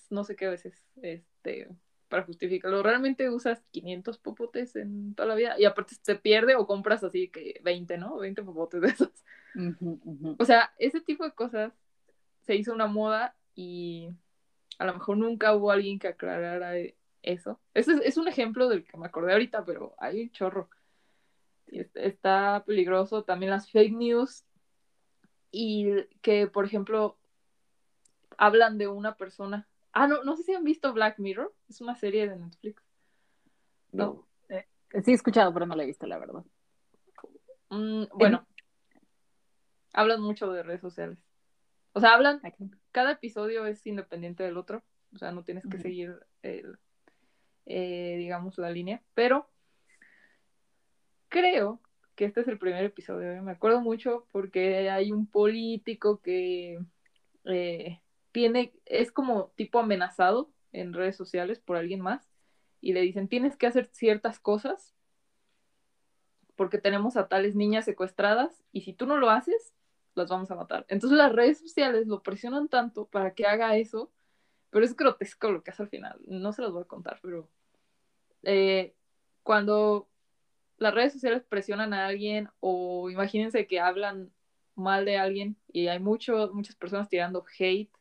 [0.10, 0.74] no sé qué veces,
[1.04, 1.70] este,
[2.10, 2.82] para justificarlo.
[2.82, 7.30] Realmente usas 500 popotes en toda la vida y aparte se pierde o compras así
[7.30, 8.18] que 20, ¿no?
[8.18, 9.12] 20 popotes de esos.
[10.40, 11.74] O sea, ese tipo de cosas
[12.42, 14.10] se hizo una moda y
[14.80, 16.72] a lo mejor nunca hubo alguien que aclarara
[17.24, 17.60] eso.
[17.74, 20.70] Ese es, un ejemplo del que me acordé ahorita, pero hay un chorro.
[21.68, 24.44] Está peligroso también las fake news
[25.52, 27.18] y que, por ejemplo,
[28.38, 29.68] hablan de una persona.
[29.94, 32.84] Ah, no, no sé si han visto Black Mirror, es una serie de Netflix.
[33.92, 34.28] No.
[34.50, 34.66] Eh,
[35.04, 36.44] sí he escuchado, pero no la he visto, la verdad.
[37.70, 38.46] Mm, bueno,
[39.94, 41.24] hablan mucho de redes sociales.
[41.94, 42.42] O sea, hablan,
[42.92, 46.78] cada episodio es independiente del otro, o sea, no tienes que seguir el,
[47.66, 49.50] eh, digamos, la línea, pero
[51.30, 51.80] creo
[52.16, 53.32] que este es el primer episodio.
[53.32, 53.42] ¿eh?
[53.42, 56.80] Me acuerdo mucho porque hay un político que
[57.46, 62.30] eh, tiene, es como tipo amenazado en redes sociales por alguien más
[62.80, 64.94] y le dicen tienes que hacer ciertas cosas
[66.56, 69.74] porque tenemos a tales niñas secuestradas y si tú no lo haces,
[70.14, 70.86] las vamos a matar.
[70.90, 74.12] Entonces las redes sociales lo presionan tanto para que haga eso
[74.72, 76.20] pero es grotesco lo que hace al final.
[76.26, 77.48] No se los voy a contar, pero
[78.44, 78.96] eh,
[79.44, 80.08] cuando
[80.78, 84.32] las redes sociales presionan a alguien o imagínense que hablan
[84.76, 87.92] mal de alguien y hay mucho, muchas personas tirando hate,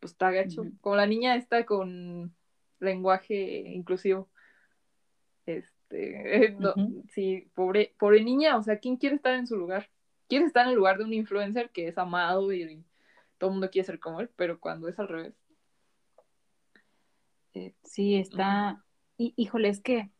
[0.00, 0.64] pues está gacho.
[0.80, 2.34] Como la niña está con
[2.78, 3.34] lenguaje
[3.74, 4.30] inclusivo.
[5.46, 6.56] Este,
[7.10, 9.90] sí, pobre, pobre niña, o sea, ¿quién quiere estar en su lugar?
[10.28, 12.84] Quiere estar en el lugar de un influencer que es amado y
[13.36, 15.34] todo el mundo quiere ser como él, pero cuando es al revés,
[17.54, 18.84] este, sí, está,
[19.16, 20.10] híjole, es que,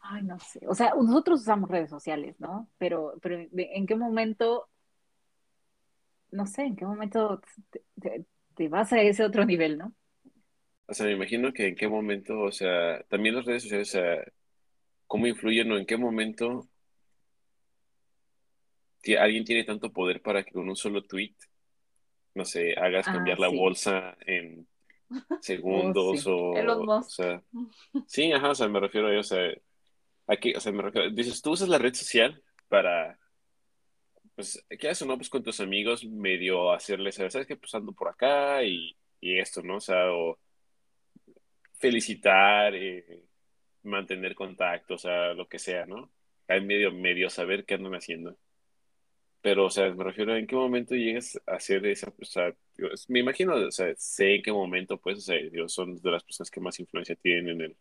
[0.00, 2.70] ay, no sé, o sea, nosotros usamos redes sociales, ¿no?
[2.78, 4.68] Pero, pero ¿en qué momento,
[6.30, 7.42] no sé, en qué momento
[8.00, 9.94] te, vas a ese otro nivel, ¿no?
[10.86, 13.92] O sea, me imagino que en qué momento, o sea, también las redes sociales, o
[13.92, 14.24] sea,
[15.06, 16.68] ¿cómo influyen o en qué momento
[19.18, 21.34] alguien tiene tanto poder para que con un solo tweet,
[22.34, 24.66] no sé, hagas ah, cambiar la bolsa en
[25.40, 27.42] segundos oh, o, o sea,
[28.06, 29.52] sí, ajá, o sea, me refiero a, o sea,
[30.26, 33.18] aquí, o sea, me refiero, dices, tú usas la red social para,
[34.34, 35.16] pues, ¿qué haces, no?
[35.16, 37.56] Pues con tus amigos medio hacerles, ¿sabes qué?
[37.56, 39.76] Pues ando por acá y, y esto, ¿no?
[39.76, 40.38] O sea, o
[41.78, 43.24] felicitar, eh,
[43.82, 46.10] mantener contacto, o sea, lo que sea, ¿no?
[46.48, 48.36] Hay medio, medio saber qué andan haciendo.
[49.42, 52.54] Pero, o sea, me refiero a en qué momento llegas a ser esa, o sea,
[53.08, 56.50] me imagino, o sea, sé en qué momento, pues, o sea, son de las personas
[56.50, 57.76] que más influencia tienen en el,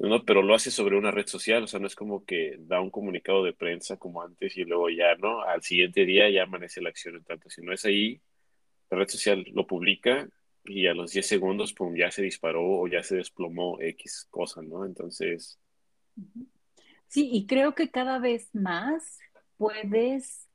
[0.00, 0.24] ¿no?
[0.24, 2.90] Pero lo hace sobre una red social, o sea, no es como que da un
[2.90, 5.42] comunicado de prensa como antes y luego ya, ¿no?
[5.42, 8.20] Al siguiente día ya amanece la acción en tanto, si no es ahí,
[8.90, 10.28] la red social lo publica
[10.64, 14.62] y a los 10 segundos, pum, ya se disparó o ya se desplomó X cosa,
[14.62, 14.84] ¿no?
[14.84, 15.58] Entonces...
[17.06, 19.18] Sí, y creo que cada vez más
[19.56, 20.48] puedes,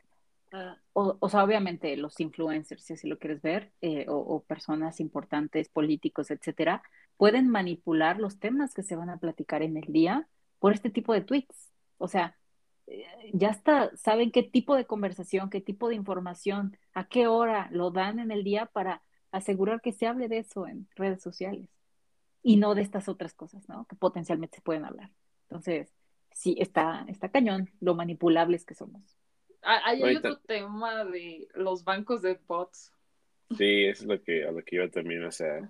[0.58, 5.00] ah, o, sea, obviamente los influencers, si así lo quieres ver, eh, o, o, personas
[5.00, 6.82] importantes, políticos, etcétera,
[7.18, 10.28] pueden manipular los temas que se van a platicar en el día
[10.60, 11.72] por este tipo de tweets.
[11.98, 12.36] O sea,
[12.88, 17.70] eh, ya está, saben qué tipo de conversación, qué tipo de información, a qué hora
[17.72, 21.70] lo dan en el día para asegurar que se hable de eso en redes sociales
[22.44, 23.86] y no de estas otras cosas, ¿no?
[23.86, 25.12] Que potencialmente se pueden hablar.
[25.44, 25.94] Entonces,
[26.32, 29.18] sí, está, está cañón lo manipulables que somos.
[29.70, 32.94] Ah, hay otro tema de los bancos de bots.
[33.58, 35.70] Sí, eso es lo que, a lo que iba también, o sea,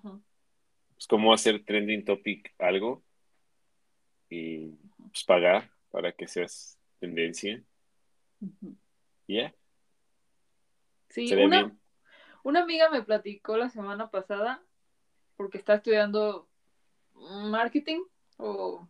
[0.96, 3.04] es como hacer trending topic algo
[4.30, 4.68] y
[5.10, 7.64] pues, pagar para que seas tendencia.
[9.26, 9.52] Yeah.
[11.10, 11.76] Sí, una,
[12.44, 14.64] una amiga me platicó la semana pasada
[15.38, 16.48] porque está estudiando
[17.16, 18.02] marketing
[18.38, 18.88] o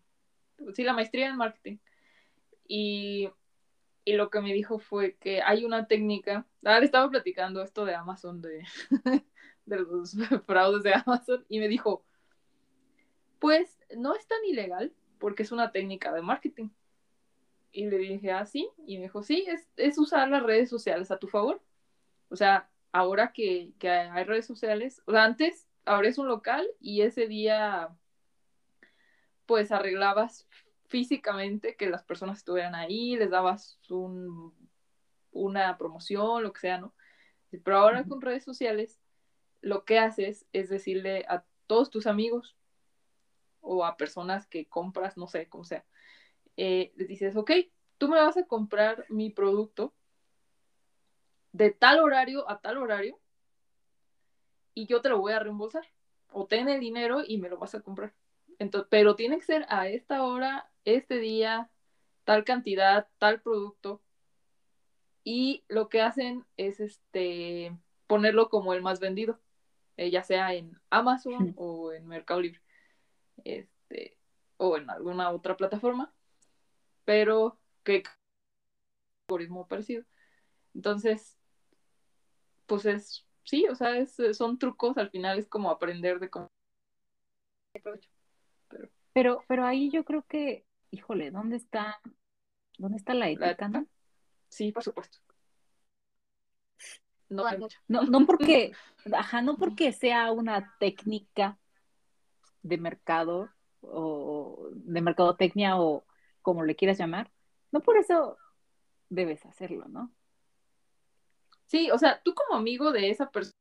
[0.74, 1.78] sí, la maestría en marketing.
[2.68, 3.30] Y,
[4.08, 7.86] y, lo que me dijo fue que hay una técnica, ah, le estaba platicando esto
[7.86, 8.64] de Amazon, de,
[9.66, 10.16] de los
[10.46, 12.04] fraudes de Amazon y me dijo,
[13.40, 16.70] pues no es tan ilegal porque es una técnica de marketing.
[17.72, 21.12] Y le dije, ah, sí, y me dijo, sí, es, es usar las redes sociales
[21.12, 21.62] a tu favor.
[22.30, 27.02] O sea, ahora que, que hay redes sociales, o sea, antes abres un local y
[27.02, 27.90] ese día
[29.46, 30.48] pues arreglabas
[30.88, 34.54] físicamente que las personas estuvieran ahí, les dabas un,
[35.32, 36.94] una promoción, lo que sea, ¿no?
[37.64, 39.00] Pero ahora con redes sociales
[39.62, 42.58] lo que haces es decirle a todos tus amigos
[43.62, 45.86] o a personas que compras, no sé, como sea,
[46.56, 47.52] eh, les dices, ok,
[47.98, 49.94] tú me vas a comprar mi producto
[51.52, 53.20] de tal horario a tal horario
[54.74, 55.88] y yo te lo voy a reembolsar.
[56.32, 58.14] O ten el dinero y me lo vas a comprar.
[58.60, 61.70] Entonces, pero tiene que ser a esta hora, este día,
[62.24, 64.02] tal cantidad, tal producto.
[65.24, 69.40] Y lo que hacen es este ponerlo como el más vendido.
[69.98, 72.62] Eh, ya sea en Amazon o en Mercado Libre,
[73.44, 74.16] este,
[74.58, 76.14] o en alguna otra plataforma,
[77.04, 78.04] pero que
[79.28, 80.06] algoritmo parecido.
[80.76, 81.36] Entonces,
[82.68, 86.48] pues es, sí, o sea, es, son trucos, al final es como aprender de cómo.
[87.74, 88.00] Pero,
[89.14, 92.00] pero, pero ahí yo creo que, híjole, ¿dónde está,
[92.78, 93.88] dónde está la ética, no?
[94.50, 95.20] Sí, por supuesto.
[97.30, 97.44] No,
[97.88, 98.72] no, no porque,
[99.14, 101.58] ajá, no porque sea una técnica
[102.62, 103.50] de mercado
[103.82, 106.06] o de mercadotecnia o
[106.42, 107.32] como le quieras llamar,
[107.72, 108.38] no por eso
[109.10, 110.12] debes hacerlo, ¿no?
[111.66, 113.54] Sí, o sea, tú como amigo de esa persona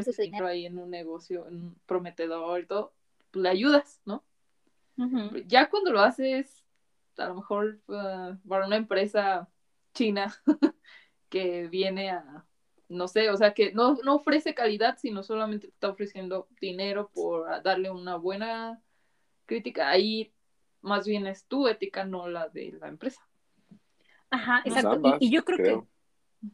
[0.00, 2.92] ese dinero ahí en un negocio en un prometedor y todo,
[3.30, 4.24] pues le ayudas, ¿no?
[5.46, 6.64] Ya cuando lo haces
[7.18, 9.48] a lo mejor uh, para una empresa
[9.94, 10.34] china
[11.28, 12.44] que viene a,
[12.88, 17.62] no sé, o sea, que no, no ofrece calidad, sino solamente está ofreciendo dinero por
[17.62, 18.82] darle una buena
[19.46, 19.88] crítica.
[19.88, 20.32] Ahí
[20.82, 23.26] más bien es tu ética, no la de la empresa.
[24.30, 25.16] Ajá, exacto.
[25.20, 25.86] y, yo creo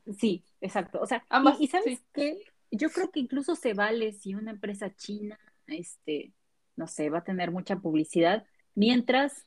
[0.07, 1.01] que sí, exacto.
[1.01, 1.25] O sea,
[1.59, 6.33] y, sabes qué, yo creo que incluso se vale si una empresa china, este,
[6.77, 9.47] no sé, va a tener mucha publicidad, mientras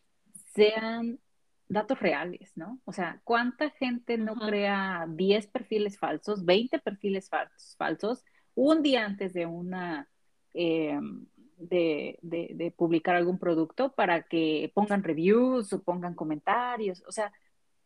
[0.53, 1.19] sean
[1.67, 2.79] datos reales, ¿no?
[2.85, 7.29] O sea, ¿cuánta gente no crea 10 perfiles falsos, 20 perfiles
[7.77, 10.07] falsos, un día antes de una,
[10.53, 10.99] eh,
[11.57, 17.03] de, de, publicar algún producto para que pongan reviews o pongan comentarios?
[17.07, 17.31] O sea,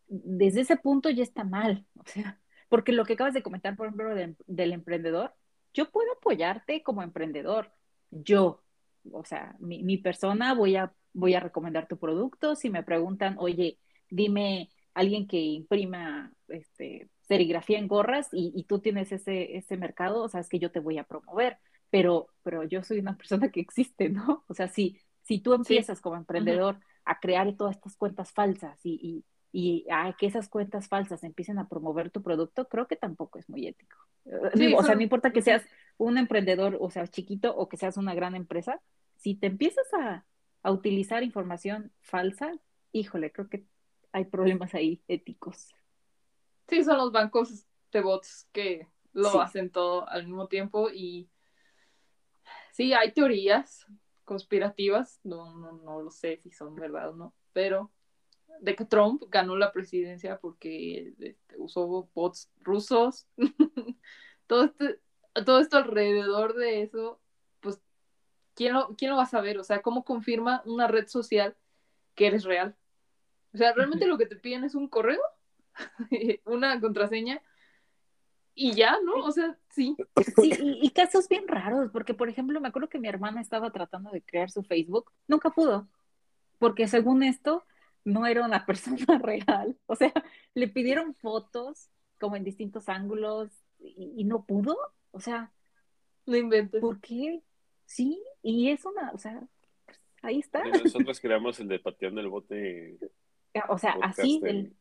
[0.07, 3.87] desde ese punto ya está mal, o sea, porque lo que acabas de comentar, por
[3.87, 5.33] ejemplo, del emprendedor,
[5.73, 7.71] yo puedo apoyarte como emprendedor,
[8.11, 8.63] yo,
[9.11, 12.55] o sea, mi, mi persona voy a voy a recomendar tu producto.
[12.55, 13.79] Si me preguntan, oye,
[14.09, 20.29] dime alguien que imprima este, serigrafía en gorras y, tú tienes ese, ese mercado, o
[20.29, 21.57] sea, es que yo te voy a promover,
[21.89, 24.43] pero, pero yo soy una persona que existe, ¿no?
[24.47, 28.99] O sea, si, si tú empiezas como emprendedor a crear todas estas cuentas falsas y,
[29.01, 33.49] y ay, que esas cuentas falsas empiecen a promover tu producto, creo que tampoco es
[33.49, 33.97] muy ético.
[34.55, 35.65] Sí, o sea, no importa que seas
[35.97, 38.79] un emprendedor, o sea, chiquito, o que seas una gran empresa,
[39.15, 40.25] si te empiezas a,
[40.61, 42.53] a utilizar información falsa,
[42.91, 43.65] híjole, creo que
[44.11, 45.73] hay problemas ahí éticos.
[46.67, 49.37] Sí, son los bancos de bots que lo Sí.
[49.39, 51.27] hacen todo al mismo tiempo y
[52.71, 53.85] sí, hay teorías
[54.25, 57.91] conspirativas, no, no, no lo sé si son verdad o no, pero
[58.61, 63.27] de que Trump ganó la presidencia porque este, usó bots rusos,
[64.47, 64.99] todo, este,
[65.45, 67.19] todo esto alrededor de eso,
[67.61, 67.81] pues,
[68.55, 69.57] ¿quién lo, ¿quién lo va a saber?
[69.57, 71.55] O sea, ¿cómo confirma una red social
[72.15, 72.75] que eres real?
[73.53, 75.21] O sea, realmente lo que te piden es un correo,
[76.45, 77.41] una contraseña
[78.53, 79.23] y ya, ¿no?
[79.23, 79.95] O sea, sí.
[80.35, 83.71] Sí, y, y casos bien raros, porque por ejemplo, me acuerdo que mi hermana estaba
[83.71, 85.87] tratando de crear su Facebook, nunca pudo,
[86.57, 87.63] porque según esto,
[88.05, 89.77] no era una persona real.
[89.85, 90.13] O sea,
[90.53, 94.77] le pidieron fotos como en distintos ángulos y, y no pudo.
[95.11, 95.51] O sea,
[96.25, 96.81] No inventes.
[96.81, 97.41] ¿por qué?
[97.85, 99.41] Sí, y es una, o sea,
[99.85, 100.61] pues, ahí está.
[100.67, 102.97] Y Nosotros creamos el de pateando el bote.
[103.67, 104.75] O sea, así, en- del-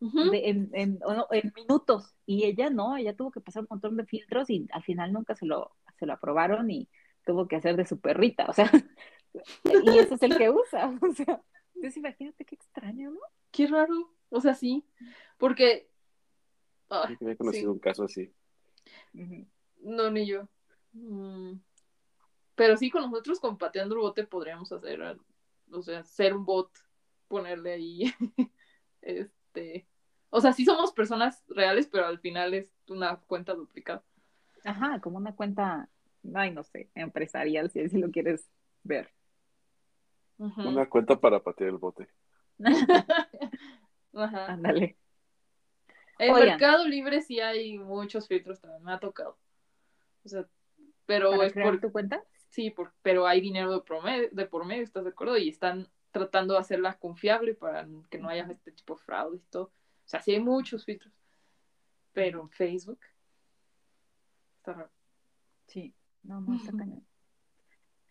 [0.00, 0.30] Ujú.
[0.30, 2.14] de- en, en- o no, en minutos.
[2.26, 5.34] Y ella no, ella tuvo que pasar un montón de filtros y al final nunca
[5.36, 6.88] se lo, se lo aprobaron y
[7.24, 8.46] tuvo que hacer de su perrita.
[8.48, 8.70] O sea,
[9.64, 10.98] y ese es el que usa.
[11.00, 11.42] O sea,
[11.78, 13.20] entonces imagínate qué extraño, ¿no?
[13.50, 14.12] Qué raro.
[14.30, 14.84] O sea, sí.
[15.38, 15.88] Porque.
[16.90, 17.74] Ay, Yo había conocido sí.
[17.74, 18.32] un caso así.
[19.80, 20.48] No, ni yo.
[20.92, 21.54] Mm.
[22.54, 25.20] Pero sí, con nosotros, con Pateando el Bote, podríamos hacer, al-
[25.70, 26.70] o sea, ser un bot,
[27.28, 28.12] ponerle ahí,
[29.02, 29.86] este,
[30.30, 34.02] o sea, sí somos personas reales, pero al final es una cuenta duplicada.
[34.64, 35.88] Ajá, como una cuenta,
[36.34, 38.50] ay, no sé, empresarial, si así lo quieres
[38.82, 39.12] ver.
[40.38, 42.08] Una cuenta para patear el bote.
[44.14, 44.46] Ajá.
[44.52, 44.96] Ándale.
[46.18, 46.48] En Oigan.
[46.48, 49.38] Mercado Libre sí hay muchos filtros también, me ha tocado.
[50.24, 50.46] O sea,
[51.06, 52.22] pero ¿Para es crear por, tu cuenta?
[52.50, 55.36] sí, por, pero hay dinero de, promedio, de por medio, ¿estás de acuerdo?
[55.36, 59.50] Y están tratando de hacerla confiable para que no haya este tipo de fraude y
[59.50, 59.64] todo.
[59.64, 61.12] O sea, sí hay muchos filtros.
[62.12, 63.00] Pero en Facebook
[64.56, 64.90] está raro.
[65.66, 67.06] Sí, no, no, está cañón.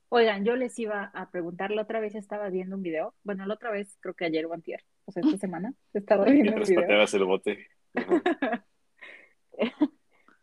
[0.09, 3.55] Oigan, yo les iba a preguntar, la otra vez estaba viendo un video, bueno, la
[3.55, 6.81] otra vez creo que ayer o antier, o sea, esta semana, estaba viendo un video.
[6.81, 7.67] pateabas el bote.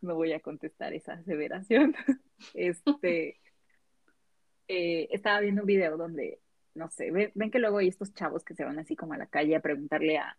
[0.01, 1.95] No voy a contestar esa aseveración.
[2.53, 3.39] Este,
[4.67, 6.41] eh, estaba viendo un video donde,
[6.75, 9.17] no sé, ven, ven que luego hay estos chavos que se van así como a
[9.17, 10.37] la calle a preguntarle a,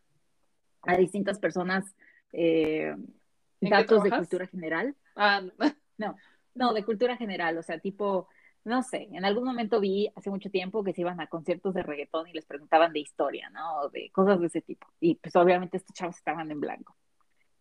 [0.83, 1.97] a distintas personas
[2.33, 2.95] eh,
[3.61, 4.95] datos de cultura general.
[5.17, 5.75] Ah, no.
[5.99, 6.17] No,
[6.55, 8.29] no, de cultura general, o sea, tipo,
[8.67, 11.85] no sé, en algún momento vi hace mucho tiempo que se iban a conciertos de
[11.85, 13.89] reggaetón y les preguntaban de historia, ¿no?
[13.91, 14.89] De cosas de ese tipo.
[14.99, 16.97] Y pues obviamente estos chavos estaban en blanco.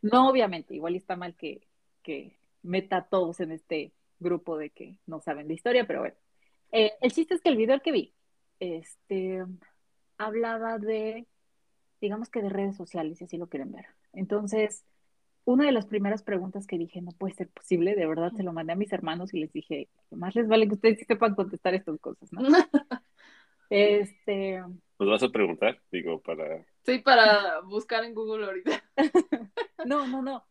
[0.01, 1.67] No, obviamente, igual está mal que,
[2.01, 6.15] que meta a todos en este grupo de que no saben de historia, pero bueno.
[6.71, 8.15] Eh, el chiste es que el video que vi,
[8.59, 9.45] este,
[10.17, 11.27] hablaba de,
[12.01, 13.85] digamos que de redes sociales, si así lo quieren ver.
[14.11, 14.83] Entonces,
[15.45, 18.51] una de las primeras preguntas que dije, no puede ser posible, de verdad se lo
[18.51, 21.75] mandé a mis hermanos y les dije, más les vale que ustedes sí sepan contestar
[21.75, 22.41] estas cosas, ¿no?
[23.67, 24.60] Este,
[24.99, 25.81] ¿Nos vas a preguntar?
[25.91, 26.63] Digo, para.
[26.84, 28.84] Sí, para buscar en Google ahorita.
[29.88, 30.45] no, no, no,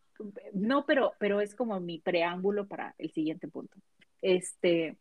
[0.53, 3.77] no, pero, pero es como mi preámbulo para el siguiente punto.
[4.21, 4.97] Este,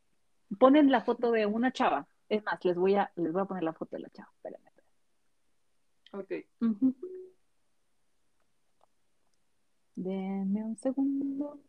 [0.58, 3.64] ponen la foto de una chava, es más, les voy a, les voy a poner
[3.64, 4.70] la foto de la chava, espérenme.
[6.12, 6.32] Ok.
[9.94, 11.60] Denme un segundo.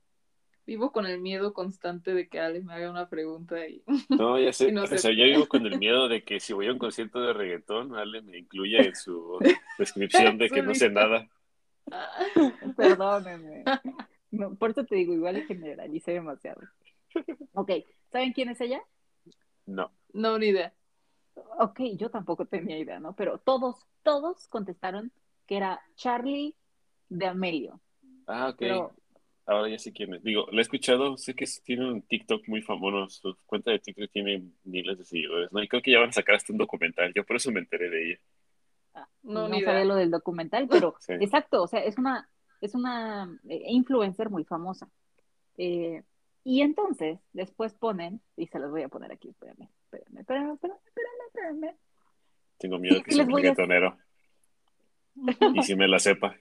[0.65, 4.51] Vivo con el miedo constante de que Alex me haga una pregunta y No, ya
[4.51, 4.73] sé.
[4.77, 7.33] O sea, yo vivo con el miedo de que si voy a un concierto de
[7.33, 9.38] reggaetón, Ale me incluya en su
[9.77, 11.27] descripción de que no sé nada.
[12.75, 13.63] Perdónenme.
[14.31, 16.61] No, por eso te digo, igual y generalicé demasiado.
[17.53, 17.71] Ok,
[18.11, 18.81] ¿saben quién es ella?
[19.65, 19.91] No.
[20.13, 20.73] no, ni idea.
[21.59, 23.15] Ok, yo tampoco tenía idea, ¿no?
[23.15, 25.11] Pero todos, todos contestaron
[25.45, 26.55] que era Charlie
[27.09, 27.80] de Amelio.
[28.28, 28.57] Ah, ok.
[28.59, 28.91] Pero,
[29.47, 30.23] Ahora ya sé quién es.
[30.23, 34.09] Digo, la he escuchado, sé que tiene un TikTok muy famoso, su cuenta de TikTok
[34.11, 35.61] tiene miles de seguidores, ¿no?
[35.61, 37.89] Y creo que ya van a sacar hasta un documental, yo por eso me enteré
[37.91, 38.19] de ella.
[39.21, 41.13] No, no, ni sabía lo del documental, pero Sí.
[41.19, 42.28] exacto, o sea, es una,
[42.59, 44.89] es una eh, influencer muy famosa.
[45.57, 46.01] Eh,
[46.43, 50.80] y entonces, después ponen, y se los voy a poner aquí, espérame, espérame, espérame, espérame,
[50.88, 51.28] espérame,
[51.59, 51.76] espérame.
[52.57, 53.97] Tengo miedo Sí, que sea les un voy a- reggaetonero.
[55.55, 56.36] Y si me la sepa.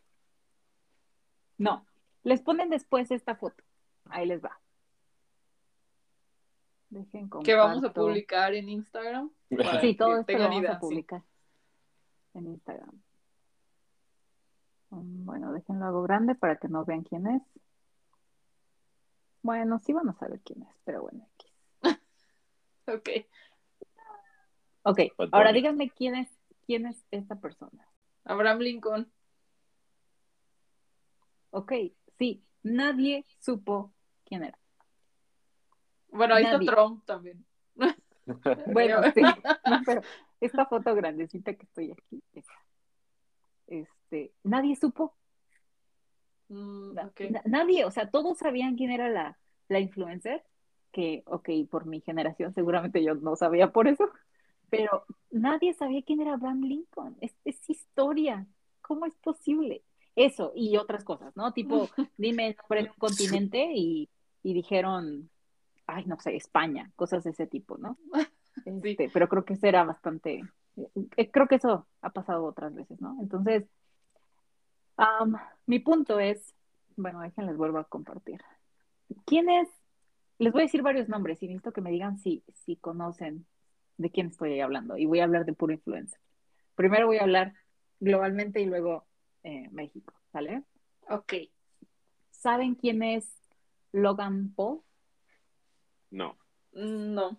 [1.59, 1.87] No,
[2.23, 3.63] les ponen después esta foto.
[4.07, 4.61] Ahí les va.
[6.91, 9.31] Dejen que vamos a publicar en Instagram.
[9.81, 10.81] Sí, todo esto lo vamos idea, a sí.
[10.81, 11.23] publicar
[12.35, 13.03] en Instagram.
[14.91, 17.43] Mm, Bueno, déjenlo hago grande para que no vean quién es.
[19.43, 21.27] Bueno, sí van a saber quién es, pero bueno.
[21.39, 21.53] X.
[22.87, 23.09] Ok.
[24.83, 26.29] Ok, Bad ahora díganme quién es,
[26.67, 27.89] quién es esta persona.
[28.25, 29.11] Abraham Lincoln.
[31.55, 31.73] Ok,
[32.19, 33.95] sí, nadie supo
[34.25, 34.59] quién era.
[36.09, 36.67] Bueno, ahí Nadie.
[36.67, 37.45] está Trump también.
[38.67, 39.35] Bueno, sí,
[39.65, 40.05] no, pero
[40.41, 42.23] esta foto grandecita que estoy aquí.
[43.67, 45.15] Este, nadie supo,
[46.49, 47.21] Mm, na- ok.
[47.23, 49.39] na- nadie, o sea, todos sabían quién era la,
[49.69, 50.45] la influencer,
[50.93, 54.11] que, ok, por mi generación seguramente yo no sabía por eso,
[54.71, 58.47] pero nadie sabía quién era Abraham Lincoln, es, es historia,
[58.83, 59.85] ¿cómo es posible?
[60.17, 61.53] Eso y otras cosas, ¿no?
[61.53, 64.09] Tipo, dime el nombre de un continente y,
[64.43, 65.29] y dijeron,
[65.87, 67.99] ay, no sé, España, cosas de ese tipo, ¿no?
[68.65, 70.45] Este, pero creo que eso era bastante,
[71.17, 73.17] eh, creo que eso ha pasado otras veces, ¿no?
[73.21, 73.65] Entonces,
[74.97, 75.35] am,
[75.67, 76.55] mi punto es,
[76.97, 78.41] bueno, déjenles vuelvo a compartir.
[79.27, 79.69] ¿Quién es?
[80.39, 83.45] Les voy a decir varios nombres y necesito que me digan si, si conocen
[83.99, 84.97] de quién estoy hablando.
[84.97, 86.21] Y voy a hablar de puro influencer.
[86.75, 87.55] Primero voy a hablar
[88.01, 89.05] globalmente y luego
[89.45, 90.65] eh, México, ¿vale?
[91.09, 91.35] Ok.
[92.31, 93.33] ¿Saben quién es
[93.93, 94.81] Logan Paul?
[96.11, 96.37] No.
[96.73, 97.39] No.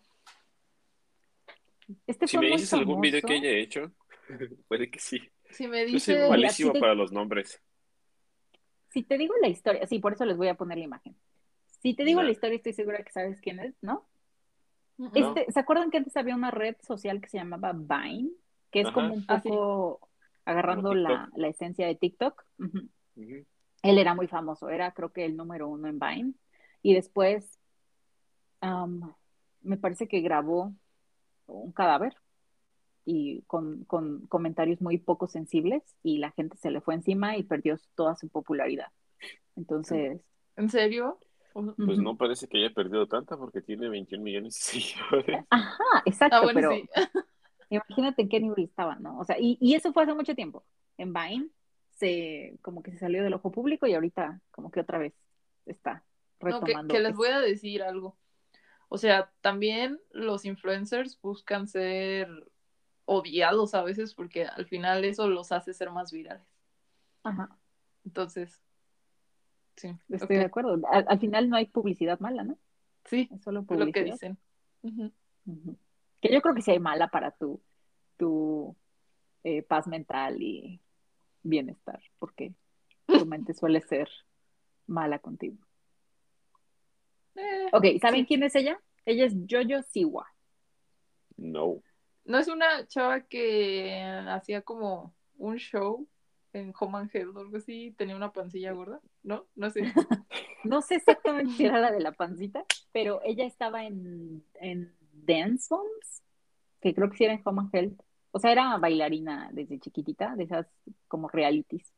[2.07, 3.91] Este Si me dices algún video que haya hecho,
[4.67, 5.19] puede que sí.
[5.51, 7.61] Si me Yo soy malísimo te- para los nombres.
[8.89, 11.15] Si te digo la historia, sí, por eso les voy a poner la imagen.
[11.81, 14.07] Si te digo la historia, estoy segura que sabes quién es, ¿no?
[14.97, 18.31] Mm, Este, ¿Se acuerdan que antes había una red social que se llamaba Vine?
[18.71, 18.93] Que es Ajá.
[18.93, 19.49] como un Ah, sí.
[20.45, 22.45] Agarrando la, la esencia de TikTok.
[23.83, 26.33] Él era muy famoso, era creo que el número uno en Vine.
[26.81, 27.59] Y después,
[29.61, 30.73] me parece que grabó
[31.47, 32.15] un cadáver
[33.05, 37.43] y con, con comentarios muy poco sensibles y la gente se le fue encima y
[37.43, 38.87] perdió toda su popularidad.
[39.55, 40.21] Entonces,
[40.57, 41.19] ¿En serio?
[41.53, 45.45] Pues no parece que haya perdido tanta porque tiene 21 millones de seguidores.
[45.49, 46.89] Ajá, exacto, Ah, bueno, pero sí.
[47.69, 49.19] imagínate en qué nivel estaba, ¿no?
[49.19, 50.65] O sea, y, y eso fue hace mucho tiempo.
[50.97, 51.49] En Vine
[51.91, 55.13] se como que se salió del ojo público y ahorita como que otra vez
[55.65, 56.03] está
[56.41, 56.93] No, que, retomando.
[56.93, 58.17] que les voy a decir algo.
[58.89, 62.27] O sea, también los influencers buscan ser
[63.05, 66.45] odiados a veces porque al final eso los hace ser más virales.
[67.23, 67.49] Ajá,
[68.05, 68.61] Entonces,
[69.75, 69.89] sí.
[70.09, 70.79] estoy de acuerdo.
[70.91, 72.57] Al, al final no hay publicidad mala, ¿no?
[73.05, 74.13] Sí, Es solo lo que publicidad.
[74.13, 74.37] dicen.
[74.83, 75.11] Ujú.
[76.21, 77.61] Que yo creo que sí hay mala para tu,
[78.17, 78.75] tu
[79.43, 80.79] eh, paz mental y
[81.43, 82.53] bienestar, porque
[83.05, 84.09] tu mente suele ser
[84.87, 85.57] mala contigo.
[87.35, 88.27] Eh, Ok, ¿saben Sí.
[88.27, 88.79] quién es ella?
[89.05, 90.27] Ella es Jojo Siwa.
[91.37, 91.81] No.
[92.23, 96.07] ¿No es una chava que hacía como un show
[96.53, 97.91] en Home and Health o algo así?
[97.97, 99.45] Tenía una pancilla gorda, ¿no?
[99.55, 99.81] No sé.
[100.63, 104.91] No sé exactamente si era la de la pancita, pero ella estaba en, en
[105.23, 106.23] Dance Moms,
[106.81, 108.01] que creo que sí era en Home and Health.
[108.31, 110.67] O sea, era bailarina desde chiquitita, de esas
[111.07, 111.91] como realities.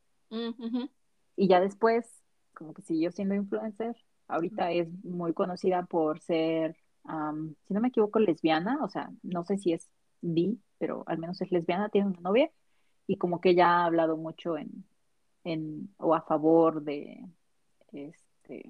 [1.36, 2.06] Y ya después,
[2.54, 3.96] como que siguió siendo influencer.
[4.28, 8.84] Ahorita es muy conocida por ser, am, si no me equivoco, lesbiana.
[8.84, 9.90] O sea, no sé si es
[10.22, 12.52] bi, pero al menos es lesbiana, tiene una novia.
[13.08, 14.86] Y como que ella ha hablado mucho en,
[15.44, 17.26] en o a favor de,
[17.94, 18.70] este,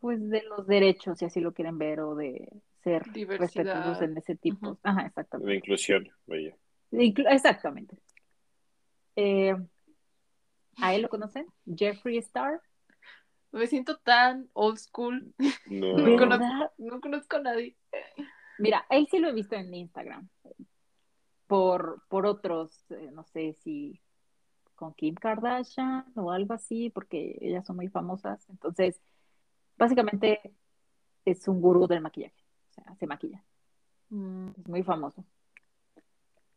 [0.00, 2.50] pues de los derechos, si así lo quieren ver, o de
[2.82, 3.14] ser respetuosos
[3.58, 4.02] Diversidad.
[4.02, 4.78] en ese tipo.
[4.82, 5.54] Ajá, De exactamente.
[5.56, 6.56] inclusión, vaya.
[6.92, 7.98] Inclu- Exactamente.
[9.16, 9.54] Eh,
[10.78, 11.46] ¿a él lo conocen?
[11.66, 12.60] Jeffree Star.
[13.52, 15.34] Me siento tan old school.
[15.66, 15.96] No.
[15.98, 16.70] No conozco, ¿Verdad?
[16.78, 17.76] no conozco a nadie.
[18.58, 20.28] Mira, él sí lo he visto en Instagram.
[21.46, 24.00] Por, por otros, eh, no sé si
[24.76, 28.48] con Kim Kardashian o algo así, porque ellas son muy famosas.
[28.48, 29.00] Entonces,
[29.76, 30.40] básicamente
[31.24, 32.39] es un gurú del maquillaje.
[32.84, 33.42] Sea, se maquilla.
[34.10, 35.24] Mm, Es muy famoso.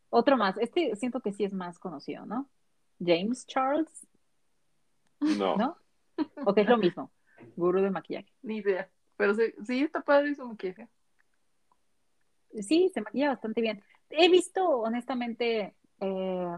[0.10, 0.58] Otro más.
[0.60, 2.48] Este siento que sí es más conocido, ¿no?
[3.04, 4.08] James Charles,
[5.20, 5.56] No.
[5.58, 5.78] ¿no?
[6.46, 7.12] O que es lo mismo.
[7.56, 8.32] Gurú de maquillaje.
[8.44, 8.90] ni idea.
[9.18, 10.88] Pero sí, sí está padre su maquillaje.
[12.62, 13.82] Sí, se maquilla bastante bien.
[14.10, 16.58] He visto, honestamente, eh,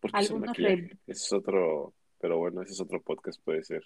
[0.00, 0.76] Porque algunos maquillaje.
[0.76, 3.82] re- Ese es otro, pero bueno, ese es otro podcast, puede ser.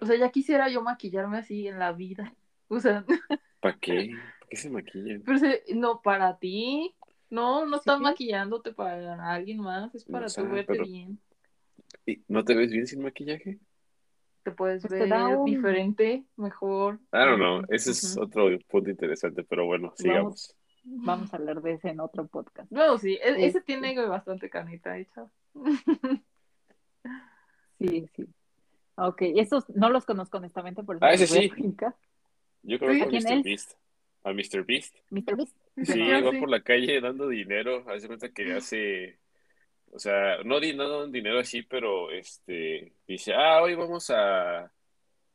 [0.00, 2.34] O sea, ya quisiera yo maquillarme así en la vida.
[2.68, 3.04] O sea,
[3.60, 4.10] ¿Para qué?
[4.12, 5.22] ¿Para qué se maquillan?
[5.24, 6.94] pero se- no para ti.
[7.28, 8.02] No, no estás Sí.
[8.04, 11.18] maquillándote para alguien más, es para O sea, tú verte pero- bien.
[12.06, 13.58] ¿Y ¿No te ves bien sin maquillaje?
[14.44, 17.00] Te puedes Pues ver un- diferente, mejor.
[17.12, 17.62] I don't know.
[17.68, 20.54] Ese es otro punto interesante, pero bueno, sigamos.
[20.84, 22.70] vamos a hablar de ese en otro podcast.
[22.70, 23.60] No, sí, e- ese Este.
[23.62, 25.26] tiene bastante canita hecha.
[27.78, 28.24] Sí, sí.
[28.96, 31.48] Ok, esos no los conozco honestamente, por eso Ah, ese sí.
[31.48, 31.94] brincar.
[32.66, 33.32] Yo creo que a ¿Quién Mr.
[33.38, 33.42] es?
[33.44, 33.72] Beast.
[34.24, 34.64] A Mr.
[34.64, 34.94] Beast.
[35.10, 35.36] Mr.
[35.36, 35.56] Beast.
[35.84, 36.38] Sí, va sí.
[36.38, 37.88] por la calle dando dinero.
[37.88, 39.18] Hace cuenta que hace,
[39.92, 44.72] o sea, no di- no dan dinero así, pero este dice, ah, hoy vamos a,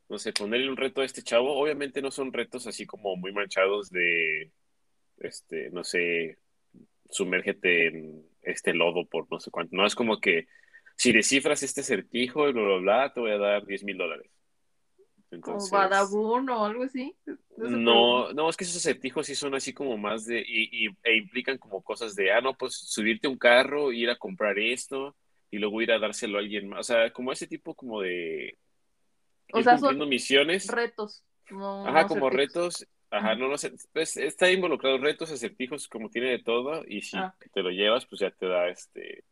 [0.08, 1.56] no sé, ponerle un reto a este chavo.
[1.58, 4.50] Obviamente no son retos así como muy manchados de,
[5.18, 6.38] este, no sé,
[7.10, 9.74] sumérgete en este lodo por no sé cuánto.
[9.76, 10.48] No es como que
[10.96, 14.30] si descifras este acertijo y bla, bla, bla, te voy a dar 10 mil dólares.
[15.40, 17.16] Como Entonces, Badabun o algo así.
[17.56, 21.16] No, no, es que esos acertijos sí son así como más de, y, y- e
[21.16, 25.16] implican como cosas de, ah, no, pues subirte un carro, ir a comprar esto,
[25.50, 26.80] y luego ir a dárselo a alguien más.
[26.80, 28.58] O sea, como ese tipo como de
[29.52, 30.66] O ir sea, son cumpliendo misiones.
[30.68, 31.24] Retos.
[31.50, 32.86] No, Ajá, no como retos.
[33.10, 33.72] Ajá, no lo sé.
[33.92, 37.34] Pues está involucrado retos, acertijos, como tiene de todo, y si Ah.
[37.52, 39.24] te lo llevas, pues ya te da este.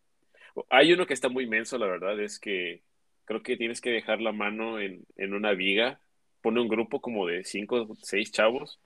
[0.69, 2.83] Hay uno que está muy menso, la verdad, es que
[3.31, 6.01] creo que tienes que dejar la mano en, en una viga.
[6.43, 8.81] Pone un grupo como de cinco o seis chavos,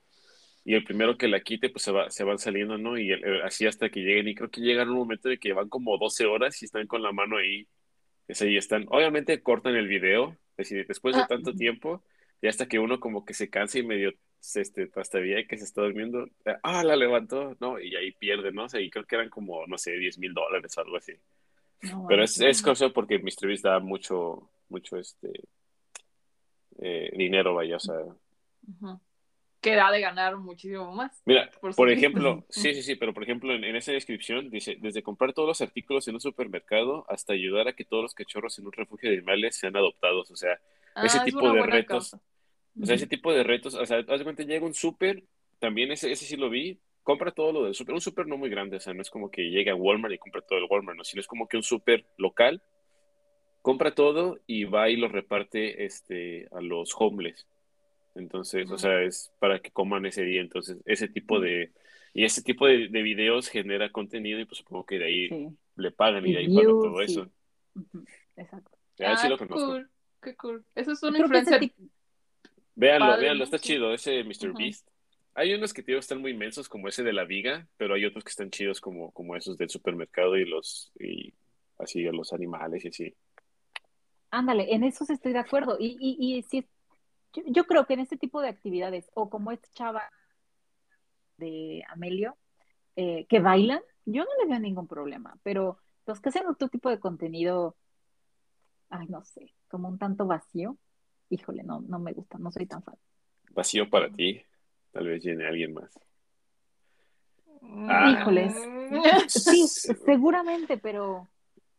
[0.63, 2.95] y el primero que la quite, pues se va, se van saliendo, ¿no?
[2.99, 5.51] Y el- el- así hasta que lleguen, y creo que llegan un momento de que
[5.53, 7.67] van como 12 horas y están con la mano ahí.
[8.27, 8.85] Es ahí están.
[8.89, 11.27] Obviamente cortan el video, es decir, después de Ah.
[11.27, 12.03] tanto tiempo,
[12.41, 15.57] y hasta que uno como que se cansa y medio se este, trastabilla y que
[15.57, 16.27] se está durmiendo,
[16.61, 17.79] ah, la levantó, ¿no?
[17.79, 18.65] Y ahí pierde, ¿no?
[18.65, 21.13] O sea, y creo que eran como, no sé, 10 mil dólares o algo así.
[21.91, 23.47] No, Pero es, es cosa porque Mr.
[23.47, 25.29] Beast da mucho, mucho, este,
[26.79, 27.95] eh, dinero, vaya, o sea.
[29.61, 31.21] Que da de ganar muchísimo más.
[31.25, 35.01] Mira, Por ejemplo, sí, sí, sí, pero por ejemplo, en, en esa descripción dice, desde
[35.01, 38.65] comprar todos los artículos en un supermercado hasta ayudar a que todos los cachorros en
[38.67, 40.61] un refugio de animales sean adoptados, o sea, ese
[40.95, 42.11] Ah, es tipo de retos.
[42.11, 42.21] causa.
[42.81, 45.23] O sea, ese tipo de retos, o sea, llega un súper,
[45.59, 48.49] también ese, ese sí lo vi, compra todo lo del súper, un súper no muy
[48.49, 50.97] grande, o sea, no es como que llega a Walmart y compra todo el Walmart,
[50.97, 52.63] no, sino es como que un súper local,
[53.61, 57.47] compra todo y va y lo reparte este, a los homeless.
[58.15, 61.71] Entonces, o sea, es para que coman ese día, entonces, ese tipo de,
[62.13, 65.47] y ese tipo de, de videos genera contenido y pues supongo que de ahí Sí.
[65.75, 67.03] le pagan y de ahí pagan todo sí.
[67.11, 67.29] eso.
[67.75, 68.03] Ujú,
[68.35, 68.71] Exacto.
[68.97, 69.67] Ya, sí Ah, lo qué conozco.
[69.71, 69.89] cool.
[70.23, 70.65] Qué cool.
[70.73, 71.59] Ese es un Creo que ese influencer.
[71.59, 71.91] tip-
[72.73, 73.67] Véanlo, Padre, véanlo, está Sí.
[73.73, 74.53] chido ese Mr.
[74.57, 74.87] Beast.
[75.35, 78.23] Hay unos que tío están muy inmensos como ese de la viga, pero hay otros
[78.23, 81.33] que están chidos como, como esos del supermercado y los y
[81.77, 83.15] así los animales y así.
[84.31, 85.75] Ándale, en eso sí estoy de acuerdo.
[85.77, 86.65] Y, y, y sí,
[87.33, 90.09] yo, yo creo que en este tipo de actividades, o como esta chava
[91.37, 92.37] de Amelio,
[92.95, 96.89] eh, que bailan, yo no le veo ningún problema, pero los que hacen otro tipo
[96.89, 97.75] de contenido,
[98.89, 100.77] ay, no sé, como un tanto vacío,
[101.29, 102.95] híjole, no, no me gusta, no soy tan fan.
[103.51, 104.41] Vacío para ti,
[104.95, 105.91] tal vez llene a alguien más.
[107.61, 107.87] Mm.
[107.89, 108.11] Ah.
[108.11, 108.53] Híjoles.
[109.27, 111.27] Sí, seguramente, pero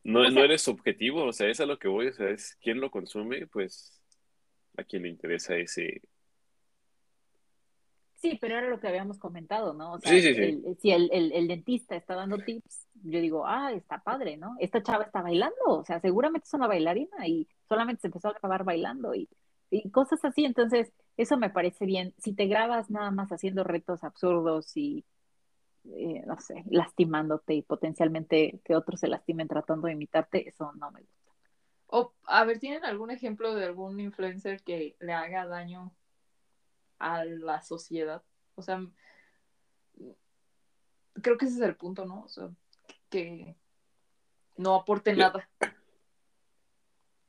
[0.05, 2.57] No, no sea- eres subjetivo, o sea, es a lo que voy, o sea, es
[2.61, 4.03] quién lo consume, pues
[4.77, 6.03] a quien le interesa ese.
[8.17, 9.93] sí, pero era lo que habíamos comentado, ¿no?
[9.95, 10.43] O sea, Sí, sí, sí.
[10.43, 14.57] el- si el, el- el dentista está dando tips, yo digo, ah, está padre, ¿no?
[14.59, 18.33] Esta chava está bailando, o sea, seguramente es una bailarina y solamente se empezó a
[18.33, 19.29] grabar bailando y,
[19.71, 22.15] y cosas así, entonces eso me parece bien.
[22.19, 25.05] Si te grabas nada más haciendo retos absurdos y,
[25.85, 30.91] eh, no sé, lastimándote y potencialmente que otros se lastimen tratando de imitarte, eso no
[30.91, 31.33] me gusta.
[31.89, 35.95] O, a ver, ¿tienen algún ejemplo de algún influencer que le haga daño
[36.99, 38.23] a la sociedad?
[38.57, 38.85] O sea,
[41.23, 42.23] creo que ese es el punto, ¿no?
[42.23, 42.51] O sea,
[43.09, 43.57] que
[44.57, 45.49] no aporte nada.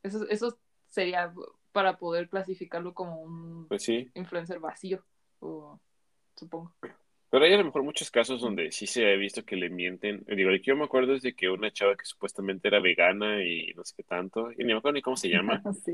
[0.04, 0.58] Eso, eso
[0.88, 1.34] sería
[1.78, 4.10] para poder clasificarlo como un Pues sí.
[4.16, 5.06] influencer vacío,
[5.42, 5.80] o,
[6.36, 6.74] supongo.
[7.30, 10.24] Pero hay a lo mejor muchos casos donde sí se ha visto que le mienten.
[10.26, 13.44] Digo, el que yo me acuerdo es de que una chava que supuestamente era vegana
[13.44, 15.62] y no sé qué tanto, y ni me acuerdo ni cómo se llama.
[15.86, 15.94] Sí.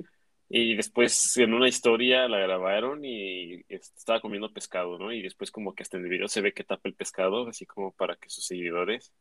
[0.49, 5.11] Y después en una historia la grabaron y estaba comiendo pescado, ¿no?
[5.11, 7.65] Y después como que hasta en el video se ve que tapa el pescado, así
[7.65, 9.11] como para que sus seguidores,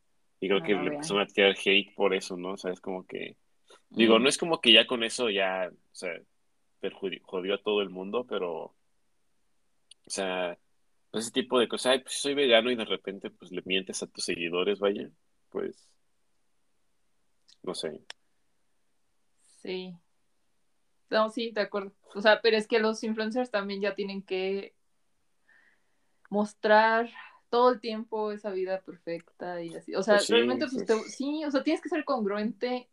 [0.40, 2.52] y creo No que lo le empezaron a tirar hate por eso, ¿no?
[2.52, 3.36] O sea, es como que,
[3.94, 4.22] digo, Mm.
[4.22, 6.12] no es como que ya con eso ya, o sea,
[6.90, 8.74] jodió a todo el mundo, pero, o
[10.06, 10.58] sea,
[11.12, 14.06] ese tipo de cosas, ay, pues soy vegano y de repente pues le mientes a
[14.08, 15.10] tus seguidores, vaya,
[15.50, 15.88] pues,
[17.62, 18.02] no sé.
[19.62, 19.96] Sí.
[21.10, 21.92] No, sí, de acuerdo.
[22.14, 24.74] O sea, pero es que los influencers también ya tienen que
[26.30, 27.10] mostrar
[27.50, 29.94] todo el tiempo esa vida perfecta y así.
[29.94, 30.86] O sea, Pues sí, realmente, pues, pues.
[30.86, 32.88] te- sí, o sea, tienes que ser congruente,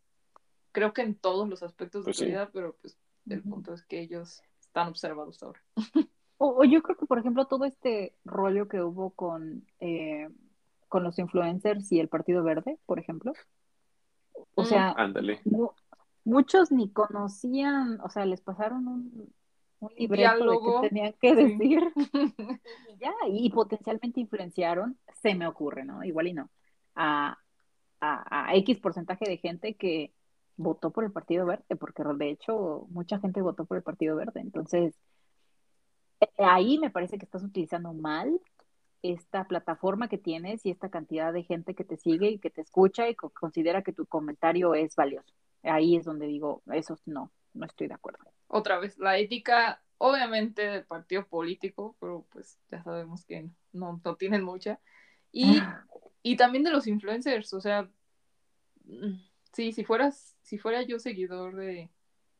[0.72, 2.26] creo que en todos los aspectos de Pues tu sí.
[2.26, 5.62] vida, pero pues el punto es que ellos están observados ahora.
[6.42, 10.26] O, o yo creo que, por ejemplo, todo este rollo que hubo con, eh,
[10.88, 13.34] con los influencers y el Partido Verde, por ejemplo.
[14.54, 14.64] O Mm.
[14.64, 15.40] sea, Ándale.
[15.44, 15.74] no-
[16.24, 19.34] muchos ni conocían, o sea, les pasaron un,
[19.80, 21.58] un libreto de qué tenían que sí.
[21.58, 21.92] decir
[22.88, 26.02] y ya, y potencialmente influenciaron, se me ocurre, ¿no?
[26.04, 26.50] Igual y no,
[26.94, 27.38] a,
[28.00, 30.14] a, a X porcentaje de gente que
[30.60, 34.40] votó por el Partido Verde, porque de hecho mucha gente votó por el Partido Verde.
[34.40, 34.94] Entonces,
[36.20, 38.38] eh, ahí me parece que estás utilizando mal
[39.02, 42.60] esta plataforma que tienes y esta cantidad de gente que te sigue y que te
[42.60, 45.32] escucha y co- considera que tu comentario es valioso.
[45.62, 48.24] Ahí es donde digo, eso no, no estoy de acuerdo.
[48.48, 54.16] Otra vez, la ética, obviamente, del partido político, pero pues ya sabemos que no, no
[54.16, 54.78] tienen mucha.
[55.32, 55.62] Y,
[56.22, 57.88] y también de los influencers, o sea,
[58.84, 61.90] mm, sí, si fueras, si fuera yo seguidor de,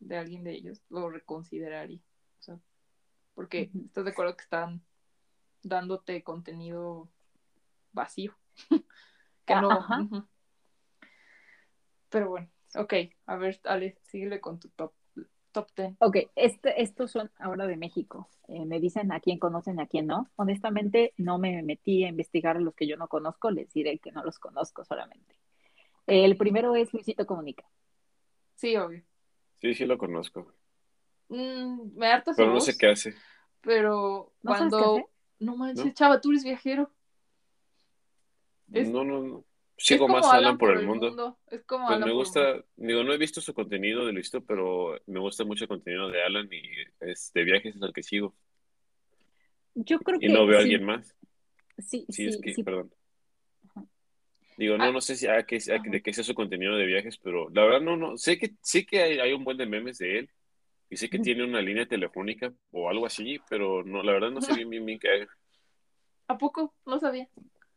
[0.00, 2.00] de alguien de ellos, lo reconsideraría.
[2.40, 2.58] O sea,
[3.34, 4.82] porque estás de acuerdo que están
[5.62, 7.08] dándote contenido
[7.92, 8.34] vacío.
[9.46, 9.70] que no.
[9.70, 10.00] Ajá.
[10.00, 10.26] ujú.
[12.10, 12.94] Pero bueno, ok,
[13.26, 14.92] a ver, Ale, síguele con tu top,
[15.52, 15.94] top 10.
[16.00, 18.28] Ok, este, estos son ahora de México.
[18.48, 20.28] Eh, me dicen a quién conocen a quién no.
[20.34, 24.10] Honestamente, no me metí a investigar a los que yo no conozco, les diré que
[24.10, 25.36] no los conozco solamente.
[26.10, 27.64] El primero es Luisito Comunica.
[28.56, 29.02] Sí, obvio.
[29.60, 30.52] Sí, sí lo conozco.
[31.28, 33.14] Mm, me harta su Pero no voz, sé qué hace.
[33.60, 34.94] pero ¿No sabes cuando...
[34.94, 35.10] qué hace?
[35.38, 35.94] No manches, ¿No?
[35.94, 36.90] chava, tú eres viajero.
[38.72, 39.44] Es- No, no, no.
[39.78, 41.38] Es Sigo más a Alan por el mundo.
[41.50, 44.98] Es como Pues Alan me gusta, digo, no he visto su contenido de Luisito, pero
[45.06, 46.60] me gusta mucho el contenido de Alan y
[47.00, 48.34] es de viajes es el que sigo.
[49.74, 51.16] Yo creo Y que no veo a alguien más.
[51.78, 52.62] sí, Sí, es sí, que, sí.
[52.62, 52.92] perdón.
[54.60, 54.78] Digo, Ah.
[54.78, 57.48] no, no sé si a qué, a- de qué sea su contenido de viajes, pero
[57.48, 58.18] la verdad no, no.
[58.18, 60.30] Sé que, sí que hay, hay un buen de memes de él
[60.90, 64.42] y sé que tiene una línea telefónica o algo así, pero no, la verdad no
[64.42, 65.28] sé bien, bien, bien qué haga.
[66.28, 66.74] ¿A poco?
[66.84, 67.26] No sabía.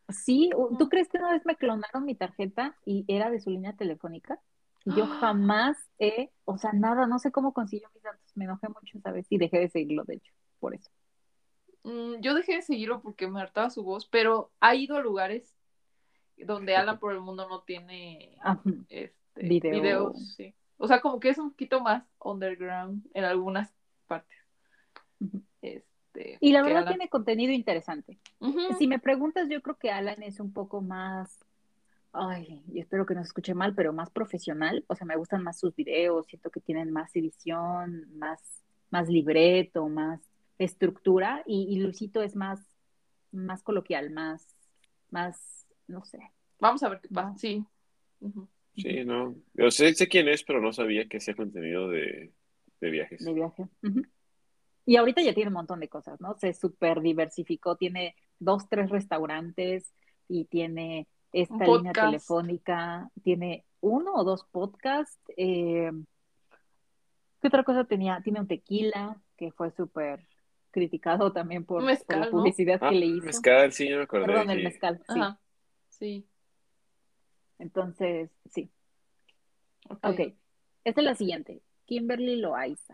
[0.10, 3.72] Sí, ¿tú crees que una vez me clonaron mi tarjeta y era de su línea
[3.78, 4.42] telefónica?
[4.84, 5.18] Y yo Ah.
[5.22, 8.30] jamás he, o sea, nada, no sé cómo consiguió mis datos.
[8.36, 10.92] Me enojé mucho esa vez y dejé de seguirlo, de hecho, por eso.
[11.84, 15.56] Mm, yo dejé de seguirlo porque me hartaba su voz, pero ha ido a lugares
[16.38, 18.62] donde Alan por el mundo no tiene Ajá.
[18.90, 19.72] este, Video.
[19.82, 20.54] videos, sí.
[20.78, 23.74] O sea, como que es un poquito más underground en algunas
[24.08, 24.38] partes.
[25.62, 26.94] Este, Y la verdad Alan.
[26.94, 28.20] tiene contenido interesante.
[28.78, 31.40] Si me preguntas, yo creo que Alan es un poco más,
[32.12, 34.84] ay, y espero que no se escuche mal, pero más profesional.
[34.88, 38.40] O sea, me gustan más sus videos, siento que tienen más edición, más,
[38.92, 40.20] más libreto, más
[40.58, 41.44] estructura.
[41.46, 42.60] Y, y Luisito es más,
[43.32, 44.56] más coloquial, más,
[45.10, 46.20] más, no sé.
[46.60, 47.30] Vamos a ver qué pasa.
[47.30, 47.38] Va.
[47.38, 47.66] Sí.
[48.76, 49.36] Sí, no.
[49.54, 52.32] Yo sé, sé quién es, pero no sabía que hacía contenido de,
[52.82, 53.24] de viajes.
[53.24, 53.68] de viaje.
[54.86, 56.36] Y ahorita ya tiene un montón de cosas, ¿no?
[56.38, 59.94] Se súper diversificó, tiene dos, tres restaurantes
[60.28, 65.20] y tiene esta línea telefónica, tiene uno o dos podcasts.
[65.38, 65.92] eh,
[67.42, 68.22] ¿qué otra cosa tenía?
[68.24, 70.22] Tiene un tequila que fue súper
[70.72, 72.32] criticado también por, la ¿no?
[72.32, 73.26] publicidad Ah, que le hizo.
[73.26, 74.26] mezcal, sí, yo me acordé.
[74.26, 75.20] Perdón, el mezcal, sí.
[75.20, 75.40] Ajá.
[76.04, 76.28] Sí.
[77.60, 78.70] Entonces, sí.
[79.90, 80.00] Ok.
[80.04, 80.20] Ok.
[80.84, 81.62] Esta es la siguiente.
[81.86, 82.94] Kimberly Loaiza.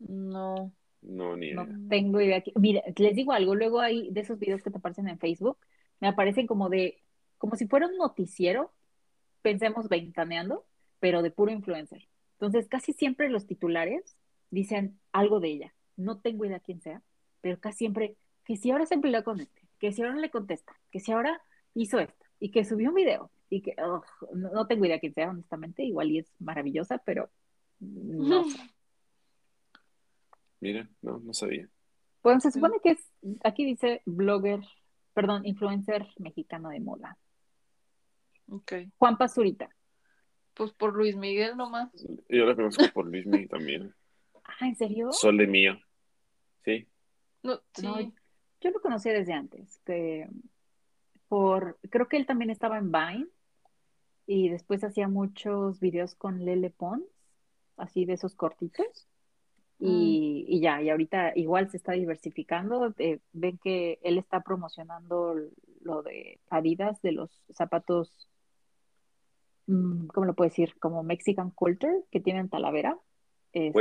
[0.00, 0.72] No.
[1.02, 1.76] No, ni No idea.
[1.88, 2.40] tengo idea.
[2.40, 5.56] que- Mira, les digo algo, luego hay de esos videos que te aparecen en Facebook,
[6.00, 7.00] me aparecen como de,
[7.38, 8.72] como si fuera un noticiero,
[9.40, 10.66] pensemos ventaneando,
[10.98, 12.08] pero de puro influencer.
[12.32, 14.16] Entonces, casi siempre los titulares
[14.50, 15.74] dicen algo de ella.
[15.96, 17.02] No tengo idea quién sea,
[17.40, 20.74] pero casi siempre, que si ahora se peleó con este, que si ahora le contesta,
[20.96, 21.42] que si ahora
[21.74, 25.28] hizo esto, y que subió un video, y que, no, no tengo idea quién sea,
[25.28, 27.30] honestamente, igual y es maravillosa, pero
[27.80, 28.58] no sé.
[30.60, 31.68] Mira, no, no sabía.
[32.22, 33.12] Pues se supone que es,
[33.44, 34.60] aquí dice blogger,
[35.12, 37.18] perdón, influencer mexicano de moda.
[38.48, 38.72] Ok.
[38.96, 39.68] Juan Pazurita.
[40.54, 41.90] Pues por Luis Miguel nomás.
[42.30, 43.94] Yo la conozco por Luis Miguel también.
[44.44, 45.12] Ah, ¿en serio?
[45.12, 45.78] Sol de mío.
[46.64, 46.88] Sí.
[47.42, 47.86] No, sí.
[47.86, 48.00] No,
[48.62, 50.26] yo lo conocía desde antes, que
[51.28, 53.26] por, creo que él también estaba en Vine
[54.26, 57.04] y después hacía muchos videos con Lele Pons,
[57.76, 59.08] así de esos cortitos.
[59.78, 62.94] Y, y ya, y ahorita igual se está diversificando.
[62.98, 65.34] eh, ven que él está promocionando
[65.82, 68.26] lo de Adidas, de los zapatos,
[69.66, 70.74] mm, ¿cómo lo puedo decir?
[70.78, 72.98] Como Mexican Culture, que tienen Talavera.
[73.52, 73.72] Este,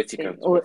[0.42, 0.64] o- pues.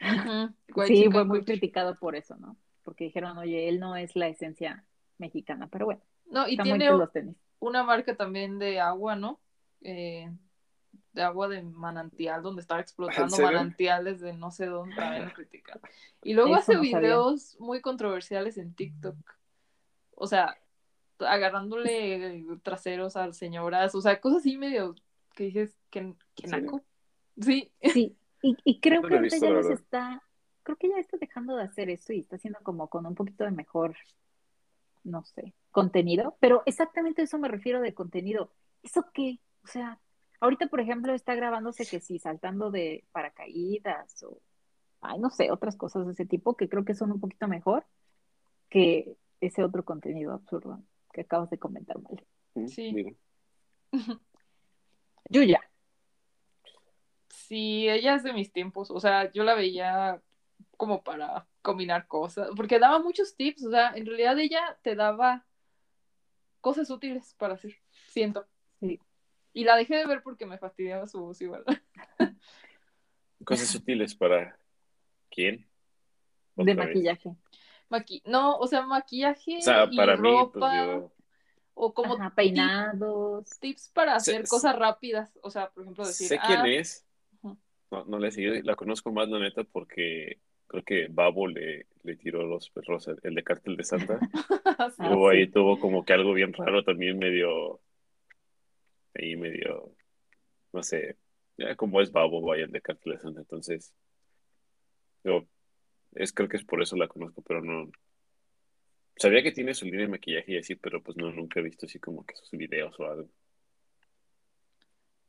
[0.88, 2.56] Sí, fue muy criticado por eso, ¿no?
[2.82, 4.84] Porque dijeron, oye, él no es la esencia
[5.20, 7.36] mexicana, pero bueno, No, y tiene cool los tenis.
[7.60, 9.40] una marca también de agua, ¿no?
[9.82, 10.30] Eh,
[11.12, 15.80] de agua de manantial, donde estaba explotando manantiales de no sé dónde, también lo critican.
[16.22, 16.98] Y luego Eso hace no sabía.
[17.00, 19.16] videos muy controversiales en TikTok.
[20.14, 20.56] O sea,
[21.18, 24.94] agarrándole traseros a señoras, o sea, cosas así medio
[25.34, 26.14] que dices que,
[26.48, 26.84] naco.
[27.40, 30.22] Sí, Sí, y, y creo No que ahorita ya los está,
[30.62, 33.44] creo que ya está dejando de hacer eso y está haciendo como con un poquito
[33.44, 33.96] de mejor,
[35.04, 38.52] no sé, contenido, pero exactamente a eso me refiero de contenido.
[38.82, 39.38] ¿Eso qué?
[39.64, 40.00] O sea,
[40.40, 44.40] ahorita, por ejemplo, está grabándose que sí, saltando de paracaídas o,
[45.00, 47.86] ay, no sé, otras cosas de ese tipo que creo que son un poquito mejor
[48.68, 50.82] que ese otro contenido absurdo
[51.12, 52.24] que acabas de comentar, mal.
[52.54, 52.92] Mm, Sí.
[52.92, 53.12] mira.
[55.28, 55.60] Yuya.
[57.28, 58.90] sí, ella es de mis tiempos.
[58.90, 60.22] O sea, yo la veía
[60.80, 63.66] como para combinar cosas, porque daba muchos tips.
[63.66, 65.44] O sea, en realidad ella te daba
[66.62, 67.76] cosas útiles para hacer,
[68.08, 68.46] siento.
[68.80, 68.98] Sí.
[69.52, 71.64] Y la dejé de ver porque me fastidiaba su voz igual.
[73.44, 74.58] Cosas útiles para
[75.30, 75.68] quién?
[76.56, 77.36] de maquillaje.
[77.90, 81.12] Maqui no, o sea, maquillaje O sea, y para mí, pues ropa, yo.
[81.74, 83.50] o como Ajá, peinados.
[83.60, 85.38] tips para Sé- hacer cosas rápidas.
[85.42, 87.06] O sea, por ejemplo, decir, Sé quién ah, es.
[87.90, 88.54] No, no la he seguido.
[88.62, 93.18] La conozco más, la neta, porque creo que Babo le, le tiró los perros, el,
[93.24, 94.18] el de Cártel de Santa.
[94.82, 95.36] Ah, Luego sí.
[95.36, 97.80] ahí tuvo como que algo bien raro también, medio.
[99.14, 99.92] Ahí medio.
[100.72, 101.16] No sé.
[101.58, 103.40] Ya como es Babo, vaya, el de Cártel de Santa.
[103.40, 103.92] Entonces.
[105.24, 105.44] Yo.
[106.14, 107.90] Es, creo que es por eso la conozco, pero no.
[109.16, 111.84] Sabía que tiene su línea de maquillaje y así, pero pues no, nunca he visto
[111.84, 113.28] así como que sus videos o algo.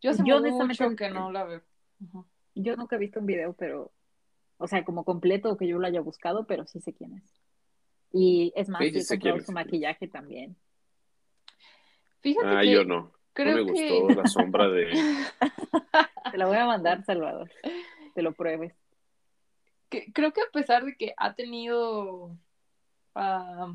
[0.01, 1.61] Yo Yo mucho honestamente- que no la veo.
[2.55, 3.91] Yo nunca he visto un video, pero,
[4.62, 7.24] o sea, como completo o que yo lo haya buscado, pero sí sé quién es.
[8.14, 10.55] Y es más, Sí, he sé comprado su maquillaje también.
[12.22, 13.12] Fíjate Ah, que yo no.
[13.34, 14.91] creo no me que gustó la sombra de.
[16.32, 17.49] Te la voy a mandar, Salvador.
[18.14, 18.74] Te lo pruebes.
[19.89, 22.38] que- creo que a pesar de que ha tenido,
[23.16, 23.74] ah,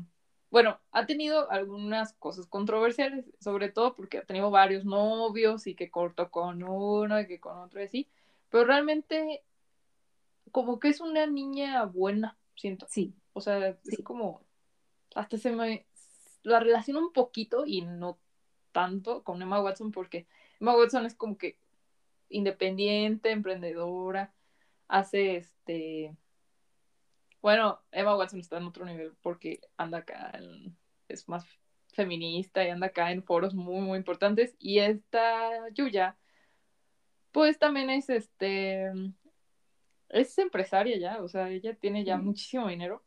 [0.49, 5.91] bueno, ha tenido algunas cosas controversiales, sobre todo porque ha tenido varios novios y que
[5.91, 8.07] cortó con uno y que con otro y así,
[8.49, 9.43] pero realmente
[10.51, 12.87] como que es una niña buena, siento.
[12.89, 14.03] Sí, O sea, es Sí.
[14.03, 14.41] como,
[15.15, 15.85] hasta se me,
[16.43, 18.17] la relaciono un poquito y no
[18.71, 20.27] tanto con Emma Watson porque
[20.59, 21.57] Emma Watson es como que
[22.29, 24.33] independiente, emprendedora,
[24.87, 26.15] hace este,
[27.41, 30.75] bueno, Emma Watson está en otro nivel porque anda acá, en-
[31.07, 31.45] es más
[31.93, 36.17] feminista y anda acá en foros muy, muy importantes y esta Yuya,
[37.31, 38.91] pues también es este,
[40.09, 42.25] es empresaria ya, o sea, ella tiene ya Mm.
[42.25, 43.03] muchísimo dinero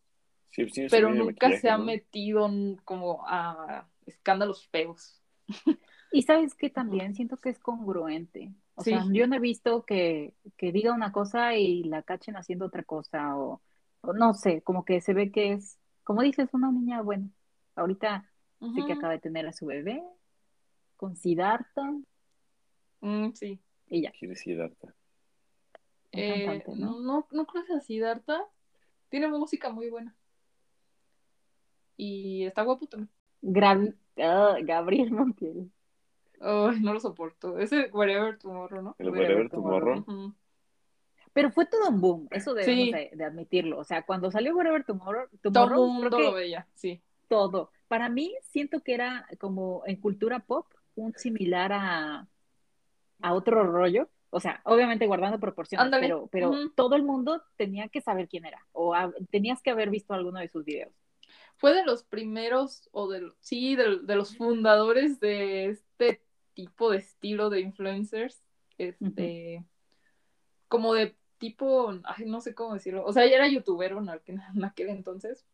[0.51, 1.85] Sí, sí, su pero nunca se ha ¿no?
[1.85, 5.23] metido en- como a escándalos feos.
[6.13, 8.53] Y sabes que también siento que es congruente.
[8.75, 8.91] O Sí.
[8.91, 12.83] sea, yo no he visto que, que diga una cosa y la cachen haciendo otra
[12.83, 13.63] cosa o,
[14.01, 17.29] o no sé, como que se ve que es, como dices, una niña buena.
[17.77, 18.29] Ahorita
[18.75, 18.93] sí que Ujú.
[18.93, 20.03] acaba de tener a su bebé
[20.97, 21.83] con Siddhartha
[23.03, 23.59] Mm, sí.
[23.87, 24.95] y ya, ¿Quién es Siddhartha?
[26.13, 27.01] Eh, cantante, ¿no?
[27.01, 28.45] no, no conoces a Siddhartha.
[29.09, 30.15] Tiene música muy buena.
[31.97, 33.97] Y está guapo también.
[34.19, 35.71] Ah, Gabriel Montiel.
[36.41, 37.59] No lo soporto.
[37.59, 38.97] Ese Wherever Tomorrow, ¿no?
[38.99, 40.05] El Wherever Tomorrow.
[40.05, 40.35] Tomorrow.
[41.33, 42.93] Pero fue todo un boom, eso debemos Sí.
[42.93, 43.79] de, de admitirlo.
[43.79, 47.01] O sea, cuando salió Wherever Tomorrow, Todo el Tomorrow, mundo creo lo que veía, sí.
[47.29, 47.71] todo.
[47.87, 52.27] Para mí, siento que era como en cultura pop, un similar a,
[53.21, 54.09] a otro rollo.
[54.31, 58.65] O sea, obviamente guardando proporciones, pero, pero todo el mundo tenía que saber quién era
[58.73, 60.93] o a- tenías que haber visto alguno de sus videos.
[61.57, 66.23] Fue de los primeros, o de, sí, de, de los fundadores de este
[66.55, 68.43] tipo de estilo de influencers.
[68.79, 69.65] Este,
[70.69, 73.05] como de tipo, ay, no sé cómo decirlo.
[73.05, 75.47] O sea, ella era youtuber en aquel, en aquel entonces,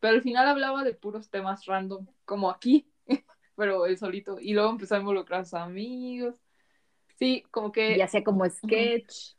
[0.00, 2.90] pero al final hablaba de puros temas random, como aquí,
[3.56, 4.38] pero él solito.
[4.40, 6.34] Y luego empezó a involucrar a sus amigos.
[7.18, 7.96] Sí, como que.
[7.96, 9.34] Y hacía como sketch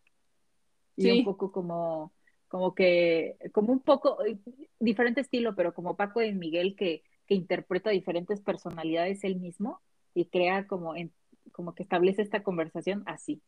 [0.95, 1.19] y Sí.
[1.19, 2.13] un poco como,
[2.47, 4.38] como que, como un poco eh,
[4.80, 9.82] diferente estilo, pero como Paco de Miguel que, que interpreta diferentes personalidades él mismo
[10.13, 11.11] y crea como, en,
[11.51, 13.41] como que establece esta conversación así.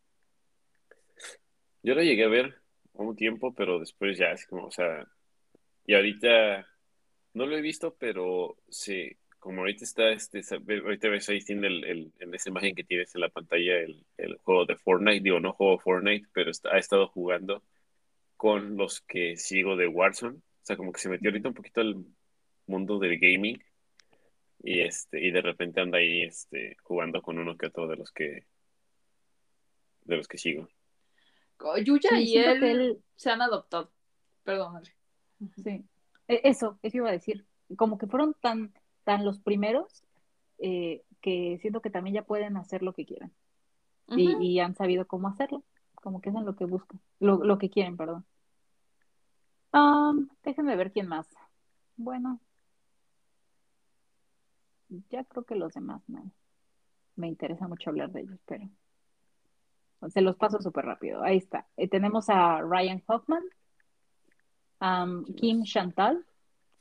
[1.83, 2.55] Yo lo llegué a ver
[2.93, 5.07] un tiempo, pero después ya es como, o sea,
[5.85, 6.67] y ahorita
[7.33, 9.11] no lo he visto, pero sí,
[9.45, 13.13] como ahorita está, este, ahorita ves ahí tiene el, el- en esa imagen que tienes
[13.13, 16.79] en la pantalla el, el juego de Fortnite, digo, no juego Fortnite, pero está- ha
[16.79, 17.61] estado jugando
[18.37, 21.81] con los que sigo de Warzone, o sea, como que se metió ahorita un poquito
[21.81, 22.03] al
[22.65, 23.61] mundo del gaming
[24.63, 28.11] y este, y de repente anda ahí, este, jugando con uno que otro de los
[28.11, 28.47] que,
[30.05, 30.67] de los que sigo.
[31.83, 33.91] Yuya Sí, y él, él- se han adoptado.
[34.43, 34.81] Perdón.
[35.63, 35.85] Sí,
[36.27, 37.45] E- eso, eso iba a decir.
[37.77, 38.73] Como que fueron tan,
[39.05, 40.03] tan los primeros
[40.57, 43.31] eh, que siento que también ya pueden hacer lo que quieran.
[44.07, 45.63] y, y han sabido cómo hacerlo,
[45.95, 48.25] como que es en lo que buscan, lo, lo que quieren, perdón.
[49.73, 51.27] Um, déjenme ver quién más.
[51.97, 52.39] Bueno,
[55.09, 56.31] ya creo que los demás no.
[57.15, 58.69] Me interesa mucho hablar de ellos, pero
[60.09, 61.23] se los paso súper rápido.
[61.23, 61.67] Ahí está.
[61.77, 63.43] Eh, tenemos a Ryan Hoffman,
[64.81, 66.25] um, Kim Chantal,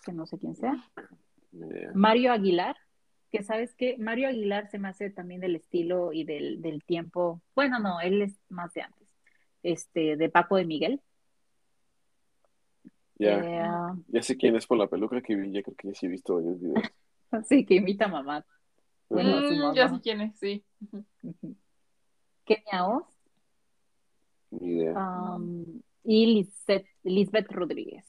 [0.04, 0.76] que no sé quién sea,
[1.54, 1.92] Yeah.
[1.94, 2.76] Mario Aguilar,
[3.30, 7.42] que sabes que Mario Aguilar se me hace también del estilo y del, del tiempo.
[7.54, 9.08] Bueno, no, él es más de antes.
[9.62, 11.00] Este, de Paco de Miguel.
[13.18, 13.62] Ya, Eh,
[14.08, 16.08] ya sé quién es por la peluca que vi, ya creo que ya sí he
[16.08, 16.84] visto varios videos.
[17.48, 18.46] sí, que imita a mamá.
[19.08, 20.64] Bueno, a su Mm, ya sé quién es, sí.
[22.46, 23.06] Kenia Oz
[24.50, 24.94] Ni idea.
[24.94, 28.04] um, y Lisbeth, Lisbeth Rodríguez.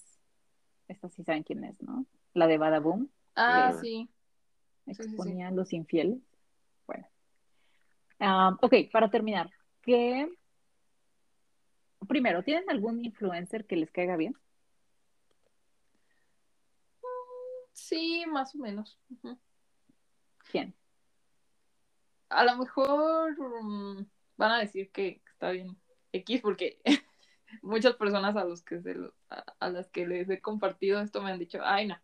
[0.87, 2.05] Esta sí saben quién es, ¿no?
[2.33, 4.09] La de Badaboom, Ah, sí.
[4.85, 5.01] sí, sí.
[5.03, 6.19] exponía a los infieles.
[6.87, 7.07] Bueno.
[8.19, 9.49] Um, ok, para terminar,
[9.81, 10.29] ¿qué?
[12.07, 14.37] Primero, ¿tienen algún influencer que les caiga bien?
[17.73, 18.97] Sí, más o menos.
[20.49, 20.73] ¿Quién?
[22.29, 24.05] A lo mejor mm,
[24.37, 25.77] van a decir que está bien
[26.13, 26.81] X porque
[27.61, 31.21] muchas personas a los que se lo- a, a las que les he compartido esto
[31.21, 31.97] me han dicho, ay no.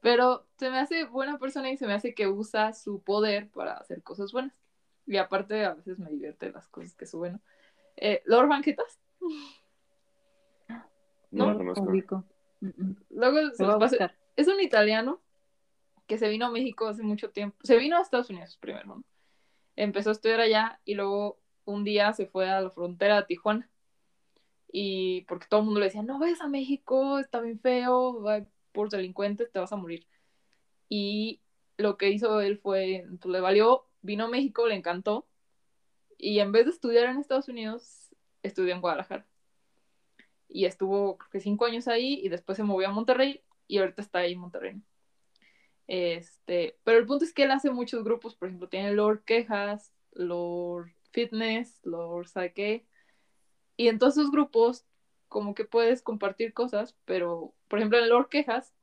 [0.00, 3.74] Pero se me hace buena persona y se me hace que usa su poder para
[3.74, 4.54] hacer cosas buenas.
[5.06, 7.34] Y aparte a veces me divierte las cosas que suben.
[7.34, 7.40] ¿no?
[7.96, 9.00] Eh, Lord Banquetas.
[11.30, 11.84] No, no, conozco.
[11.84, 12.24] Ubico.
[13.10, 14.16] Luego se los buscar.
[14.36, 15.20] es un italiano
[16.06, 17.56] que se vino a México hace mucho tiempo.
[17.62, 19.04] Se vino a Estados Unidos primero, ¿no?
[19.74, 23.68] Empezó a estudiar allá y luego un día se fue a la frontera de Tijuana.
[24.72, 28.44] Y porque todo el mundo le decía, no vayas a México, está bien feo, va
[28.76, 30.06] por delincuentes, te vas a morir.
[30.88, 31.40] Y
[31.78, 35.26] lo que hizo él fue, pues le valió, vino a México, le encantó.
[36.18, 39.26] Y en vez de estudiar en Estados Unidos, estudió en Guadalajara.
[40.48, 44.02] Y estuvo, creo que cinco años ahí y después se movió a Monterrey y ahorita
[44.02, 44.82] está ahí en Monterrey.
[45.86, 49.92] Este, pero el punto es que él hace muchos grupos, por ejemplo, tiene Lord Quejas,
[50.12, 52.86] Lord Fitness, Lord sabe qué.
[53.76, 54.86] Y en todos esos grupos,
[55.28, 58.74] como que puedes compartir cosas, pero, por ejemplo, en Lord Quejas,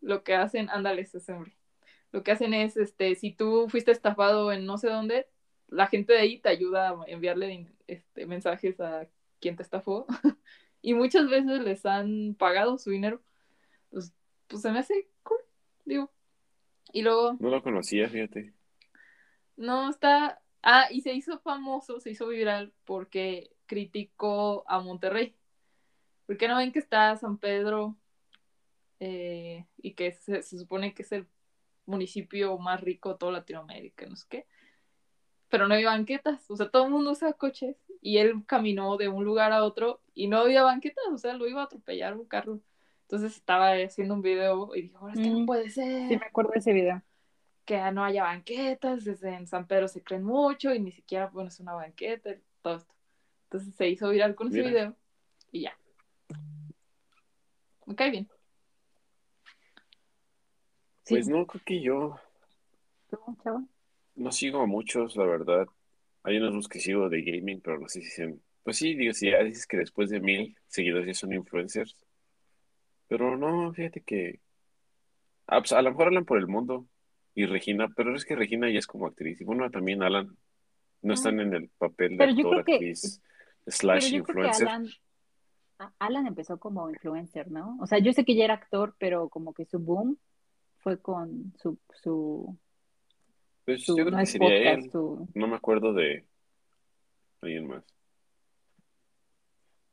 [0.00, 1.56] lo que hacen, ándale, ese hombre.
[2.10, 5.26] Lo que hacen es, este, si tú fuiste estafado en no sé dónde,
[5.68, 9.06] la gente de ahí te ayuda a enviarle este, mensajes a
[9.40, 10.06] quien te estafó.
[10.82, 13.22] y muchas veces les han pagado su dinero.
[13.90, 14.12] Pues,
[14.48, 15.40] pues se me hace cool,
[15.84, 16.10] digo.
[16.92, 18.52] Y luego, No lo conocía, fíjate.
[19.56, 20.40] no está.
[20.62, 25.34] Ah, y se hizo famoso, se hizo viral porque criticó a Monterrey.
[26.32, 27.94] Porque no ven que está San Pedro
[29.00, 31.26] eh, y que se, se supone que es el
[31.84, 34.46] municipio más rico de toda Latinoamérica, no sé qué.
[35.50, 39.08] Pero no había banquetas, o sea, todo el mundo usa coches y él caminó de
[39.08, 42.24] un lugar a otro y no había banquetas, o sea, lo iba a atropellar un
[42.24, 42.60] carro.
[43.02, 46.16] Entonces estaba haciendo un video y dijo, ahora es que no Mm, puede ser Sí,
[46.16, 47.02] me acuerdo de ese video.
[47.66, 51.60] que no haya banquetas, desde en San Pedro se creen mucho y ni siquiera pones
[51.60, 52.30] una banqueta,
[52.62, 52.94] todo esto.
[53.44, 54.70] Entonces se hizo viral con ese Mira.
[54.70, 54.96] video
[55.50, 55.78] y ya.
[57.86, 58.28] Me cae bien.
[61.04, 61.14] Sí.
[61.14, 62.18] Pues no, creo que yo
[64.14, 65.66] no sigo a muchos, la verdad.
[66.22, 68.40] Hay unos que sigo de gaming, pero no sé si sean.
[68.62, 71.96] Pues sí, digo, si ya dices que después de mil seguidores ya son influencers.
[73.08, 74.40] Pero no, fíjate que.
[75.48, 76.86] ah, pues, a lo mejor hablan por el mundo.
[77.34, 79.40] Y Regina, pero es que Regina ya es como actriz.
[79.40, 80.36] Y bueno, también Alan.
[81.00, 83.20] No están en el papel de Pero yo actor, creo que- actriz,
[83.64, 84.68] Pero slash que influencer.
[84.68, 84.86] Alan,
[85.98, 87.76] Alan empezó como influencer, ¿no?
[87.80, 90.18] O sea, yo sé que ya era actor, pero como que su boom
[90.78, 92.56] fue con su, su,
[93.64, 94.90] Pues su yo creo no que sería podcast, él.
[94.90, 96.26] su- No me acuerdo de
[97.40, 97.84] alguien más.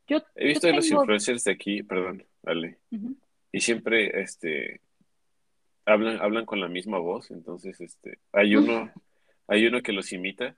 [0.07, 2.79] Yo, He visto yo a los influencers de aquí, perdón, dale.
[3.51, 4.81] Y siempre, este,
[5.85, 8.91] hablan, hablan con la misma voz, entonces, este, hay uno,
[9.47, 10.55] hay uno que los imita,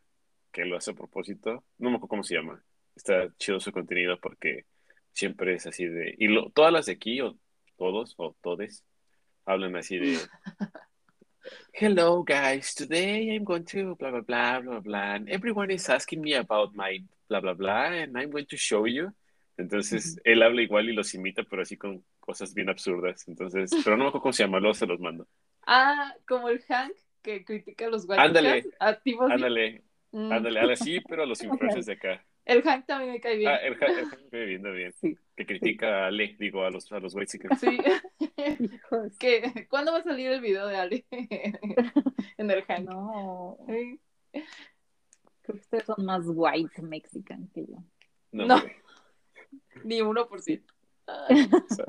[0.52, 2.64] que lo hace a propósito, no me acuerdo cómo se llama,
[2.96, 4.66] está chido su contenido porque
[5.14, 7.38] siempre es así de, y lo- todas las de aquí, o
[7.78, 8.84] todos, o todes,
[9.46, 10.18] hablan así de,
[11.74, 16.22] Hello guys, today I'm going to blah blah blah blah blah, and everyone is asking
[16.22, 19.12] me about my blah blah blah, and I'm going to show you.
[19.58, 23.28] Entonces, él habla igual y los imita, pero así con cosas bien absurdas.
[23.28, 25.28] Entonces, pero no me acuerdo cómo se llama, luego se los mando.
[25.68, 28.72] Ah, como el Hank que critica a los white Ándale.
[28.80, 29.16] así.
[29.20, 29.84] Ándale,
[30.14, 30.32] Mm.
[30.32, 32.26] ándale, ándale, sí, pero a los influencers de acá.
[32.52, 33.50] El Hank también me cae bien.
[33.50, 33.88] Ah, el Ja-
[34.32, 34.92] me viendo bien.
[34.94, 35.18] Sí.
[35.36, 37.60] Que critica a Ale, digo, a los, a los white chickens.
[37.60, 37.78] Sí.
[39.20, 41.06] Que, ¿Cuándo va a salir el video de Ale
[42.38, 42.90] en el Hank?
[42.90, 43.58] No.
[43.68, 44.00] Sí.
[44.34, 44.44] Creo
[45.56, 47.78] que ustedes son más white mexican que yo.
[48.32, 48.62] No.
[49.84, 50.74] Ni uno por ciento.
[51.08, 51.86] O sea,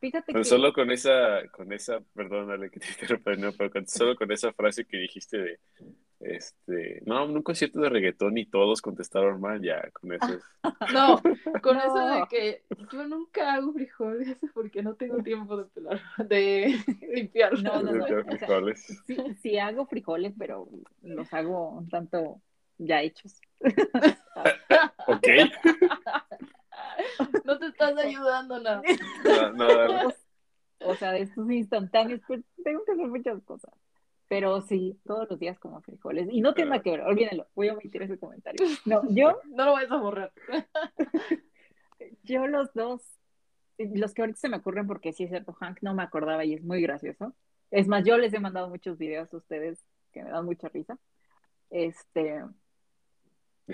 [0.00, 3.68] Fíjate pero que solo con esa, con esa, perdón, Ale, que te interrumpa, no, pero
[3.70, 5.60] con- solo con esa frase que dijiste de,
[6.20, 10.42] este, no, en un concierto de reggaetón y todos contestaron mal, ya, con eso es.
[10.92, 11.22] No,
[11.62, 16.76] con eso de que yo nunca hago frijoles porque no tengo tiempo de pelar, de
[17.14, 17.62] limpiarlos.
[17.62, 18.04] No, no, no.
[18.04, 19.02] de o sea, frijoles.
[19.06, 20.68] sí, sí hago frijoles, pero
[21.02, 22.40] los hago un tanto
[22.78, 23.40] ya hechos.
[25.06, 25.26] Ok,
[27.44, 28.82] No te estás ayudando nada.
[29.54, 29.68] no.
[30.80, 33.72] O sea, de estos instantáneos, pues tengo que hacer muchas cosas.
[34.28, 36.28] Pero sí, todos los días como frijoles.
[36.30, 38.58] Y no tiene nada que ver, olvídenlo, voy a omitir ese comentario.
[38.84, 40.32] No, yo, No lo vayas a borrar.
[42.22, 43.02] yo los dos,
[43.78, 46.54] los que ahorita se me ocurren porque sí es cierto, Hank no me acordaba y
[46.54, 47.34] es muy gracioso.
[47.70, 50.98] Es más, yo les he mandado muchos videos a ustedes que me dan mucha risa.
[51.70, 52.42] Este,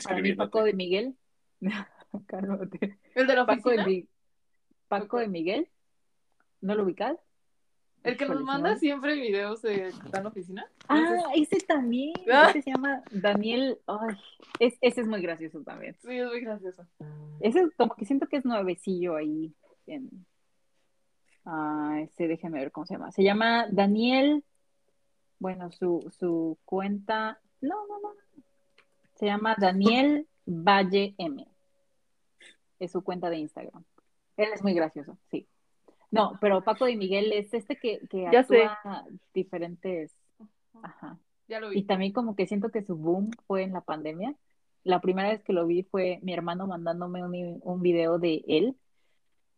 [0.02, 0.32] para mí.
[0.34, 1.16] Paco de Miguel,
[2.26, 2.98] cálmate.
[3.14, 4.08] El de la Paco de,
[4.88, 5.68] Paco de Miguel,
[6.60, 7.16] ¿no lo ubicas?
[8.04, 10.66] El que nos manda siempre videos de la oficina.
[10.88, 12.12] Ah, ese también.
[12.32, 12.48] Ah.
[12.50, 13.78] Ese se llama Daniel.
[13.86, 14.16] Ay,
[14.60, 15.96] es- ese es muy gracioso también.
[16.02, 16.86] Sí, es muy gracioso.
[17.40, 19.52] Ese como que siento que es nuevecillo ahí
[19.86, 20.26] en.
[21.46, 23.10] Ah, ese déjenme ver cómo se llama.
[23.12, 24.44] Se llama Daniel.
[25.38, 27.40] Bueno, su, su cuenta.
[27.60, 28.14] No, no, no.
[29.14, 31.46] Se llama Daniel Valle M.
[32.78, 33.84] Es su cuenta de Instagram.
[34.36, 35.46] Él es muy gracioso, sí.
[36.14, 38.64] No, pero Paco de Miguel es este que, que Ya sé.
[38.64, 39.04] actúa
[39.34, 40.14] diferentes.
[40.82, 41.18] Ajá.
[41.48, 41.86] Ya lo Y vi.
[41.86, 44.34] también como que siento que su boom fue en la pandemia.
[44.84, 48.76] La primera vez que lo vi fue mi hermano mandándome un, un video de él,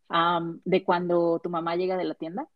[0.08, 2.48] am, de cuando tu mamá llega de la tienda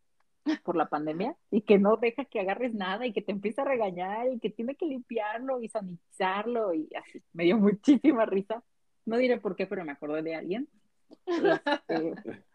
[0.63, 3.65] por la pandemia y que no deja que agarres nada y que te empieza a
[3.65, 7.23] regañar y que tiene que limpiarlo y sanitizarlo y así.
[7.33, 8.63] Me dio muchísima risa.
[9.05, 10.69] No diré por qué, pero me acordé de alguien.
[11.87, 12.45] Este,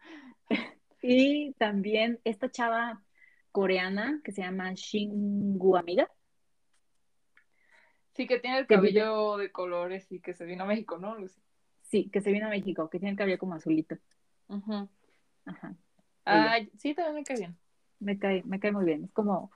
[1.01, 3.03] y también esta chava
[3.51, 6.09] coreana que se llama Shingu Amiga.
[8.13, 11.15] Sí, que tiene el Que cabello de colores y que se vino a México, ¿no?
[11.15, 11.39] Lucy?
[11.81, 13.97] Sí, que se vino a México, que tiene el cabello como azulito.
[14.49, 14.89] Ujú.
[15.45, 15.75] Ajá.
[16.25, 17.57] Ay, sí, también me cae bien.
[17.99, 19.03] Me cae, me cae muy bien.
[19.05, 19.51] Es como,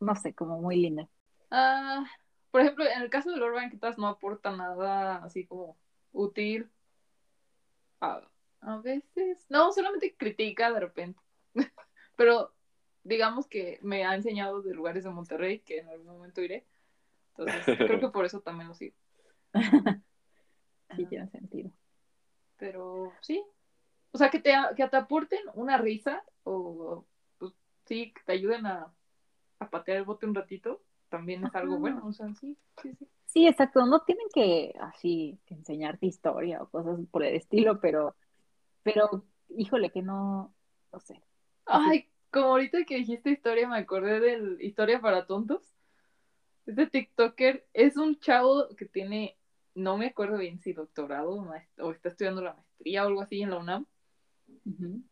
[0.00, 1.08] no sé, como muy linda.
[1.50, 2.04] Ah,
[2.50, 5.76] por ejemplo, en el caso de Lord Banquetas no aporta nada así como
[6.12, 6.70] útil.
[8.00, 8.22] A,
[8.66, 9.46] a veces.
[9.48, 11.20] No, solamente critica de repente.
[12.16, 12.52] Pero
[13.04, 16.66] digamos que me ha enseñado de lugares de Monterrey que en algún momento iré.
[17.30, 18.94] Entonces, creo que por eso también lo sigo.
[20.94, 21.72] Sí, tiene sentido.
[22.58, 23.44] Pero sí.
[24.12, 27.04] O sea, que te, que te aporten una risa o,
[27.38, 27.52] pues,
[27.84, 28.94] sí, que te ayuden a,
[29.58, 31.80] a patear el bote un ratito, también es algo Ajá.
[31.80, 32.06] bueno.
[32.06, 33.08] O sea, sí, sí, sí.
[33.26, 33.84] Sí, exacto.
[33.84, 38.14] No tienen que así que enseñarte historia o cosas por el estilo, pero,
[38.86, 40.54] pero, híjole, que no,
[40.92, 41.20] no sé.
[41.64, 45.74] Ay, como ahorita que dijiste historia, me acordé del Historia para Tontos.
[46.66, 49.36] Este TikToker es un chavo que tiene,
[49.74, 53.50] no me acuerdo bien si doctorado o está estudiando la maestría o algo así en
[53.50, 53.86] la UNAM.
[54.64, 55.02] Ujú.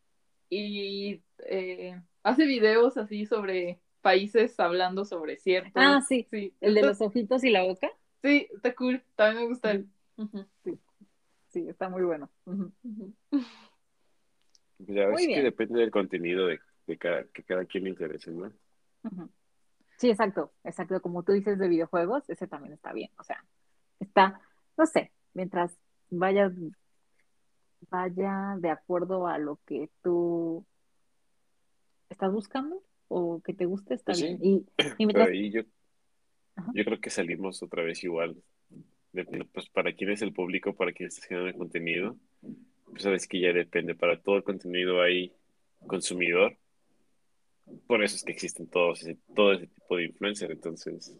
[0.49, 5.73] Y eh, hace videos así sobre países hablando sobre ciertos.
[5.75, 6.53] Ah, sí, sí.
[6.61, 7.89] el de los ojitos y la boca.
[8.21, 9.03] Sí, está cool.
[9.15, 9.81] También me gusta.
[10.17, 10.79] Ujú, Sí,
[11.59, 12.29] está muy bueno.
[14.77, 15.43] Pues ya ves Muy que bien.
[15.45, 18.51] depende del contenido de, de cada, que cada quien le interese, ¿no?
[19.97, 21.01] Sí, exacto, exacto.
[21.01, 23.09] Como tú dices de videojuegos, ese también está bien.
[23.17, 23.43] O sea,
[23.99, 24.39] está,
[24.77, 25.77] no sé, mientras
[26.09, 26.51] vaya,
[27.89, 30.65] vaya de acuerdo a lo que tú
[32.09, 34.25] estás buscando o que te guste, está Pues sí.
[34.25, 34.39] bien.
[34.41, 35.61] Y, y Pero mientras, ahí yo,
[36.55, 36.71] Ajá.
[36.73, 38.35] yo creo que salimos otra vez igual.
[39.15, 42.17] Depende, pues para quién es el público, para quién está generando el contenido.
[42.91, 43.95] Pues sabes que ya depende.
[43.95, 45.33] Para todo el contenido hay
[45.87, 46.57] consumidor.
[47.87, 50.51] Por eso es que existen todos ese, todo ese tipo de influencers.
[50.51, 51.17] Entonces,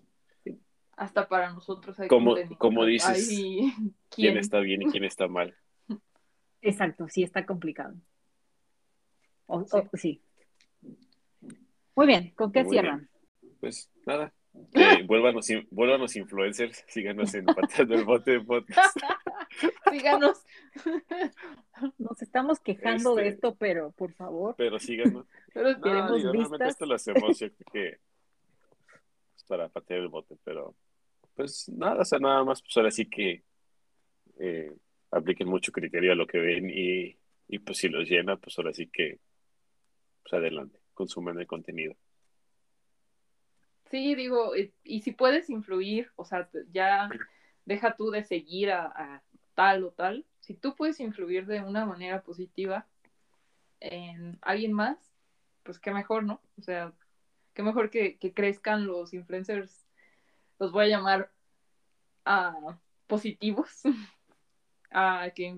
[0.98, 3.74] Hasta para nosotros hay Como- como dices, ¿quién
[4.10, 4.38] ¿quién?
[4.38, 5.54] está bien y quién está mal?
[6.62, 7.96] exacto, sí está complicado.
[9.46, 9.78] O- Sí.
[9.78, 10.22] o- sí.
[11.96, 13.10] Muy bien, ¿con qué Muy cierran?
[13.60, 14.34] Pues nada.
[15.08, 16.84] Vuelvan los influencers.
[16.88, 18.98] Síganos en Pateando el Bote Podcast.
[19.92, 20.44] Síganos.
[21.98, 25.26] Nos estamos quejando de Este- esto, pero por favor, Pero síganos.
[25.54, 26.70] Pero No, Queremos digo, realmente vistas.
[26.70, 27.98] esto lo hacemos yo creo que
[29.34, 30.76] pues, para patear el bote, pero
[31.36, 33.44] pues nada, o sea, nada más, pues ahora sí que
[34.40, 34.74] eh,
[35.12, 37.18] apliquen mucho criterio a lo que ven y,
[37.50, 39.20] y pues si los llena, pues ahora sí que
[40.24, 41.94] pues adelante, consumen el contenido.
[43.96, 47.10] Sí, digo, y, y si puedes influir, o sea, ya
[47.64, 49.24] deja tú de seguir a,
[49.54, 52.86] tal o tal, si tú puedes influir de una manera positiva
[53.80, 54.98] en alguien más,
[55.64, 56.42] pues qué mejor, ¿no?
[56.58, 56.92] O sea,
[57.54, 59.88] qué mejor que, crezcan los influencers,
[60.60, 61.32] los voy a llamar
[62.26, 62.78] a
[63.08, 63.82] positivos,
[64.92, 65.58] a que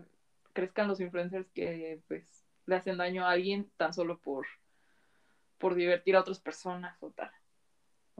[0.54, 4.46] crezcan los influencers que pues le hacen daño a alguien tan solo por,
[5.58, 7.32] por divertir a otras personas o tal.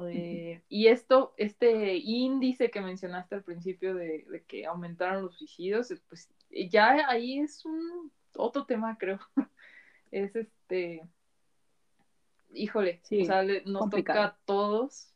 [0.06, 6.30] Eh, y esto, este índice que mencionaste al principio de, que aumentaron los suicidios, pues
[6.70, 9.20] ya ahí es un otro tema, creo.
[10.12, 11.08] es este,
[12.54, 15.14] híjole, o sea, nos toca a todos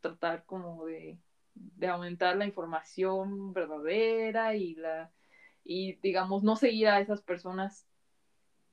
[0.00, 1.18] tratar como de,
[1.54, 5.10] de, aumentar la información verdadera y la
[5.62, 7.86] y digamos no seguir a esas personas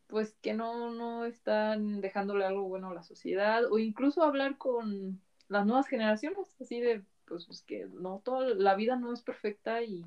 [0.08, 5.22] pues que no, no están dejándole algo bueno a la sociedad o incluso hablar con
[5.50, 9.82] las nuevas generaciones, así de, pues, pues, que no, toda la vida no es perfecta
[9.82, 10.06] y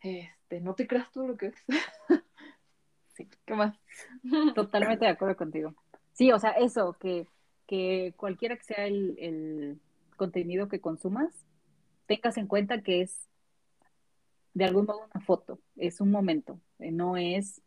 [0.00, 1.54] este, no te creas todo lo que es.
[3.14, 3.76] sí, ¿qué más?
[4.54, 5.74] Totalmente de acuerdo contigo.
[6.12, 7.26] Sí, o sea, eso, que,
[7.66, 9.80] que cualquiera que sea el, el
[10.16, 11.44] contenido que consumas,
[12.06, 13.28] tengas en cuenta que es
[14.54, 17.60] de algún modo una foto, es un momento, eh, no es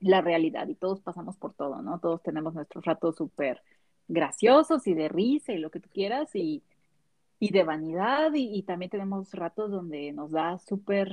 [0.00, 2.00] la realidad y todos pasamos por todo, ¿no?
[2.00, 3.62] Todos tenemos nuestros ratos súper
[4.10, 6.62] graciosos y de risa y lo que tú quieras y,
[7.40, 11.08] de vanidad y, también tenemos ratos donde nos da súper,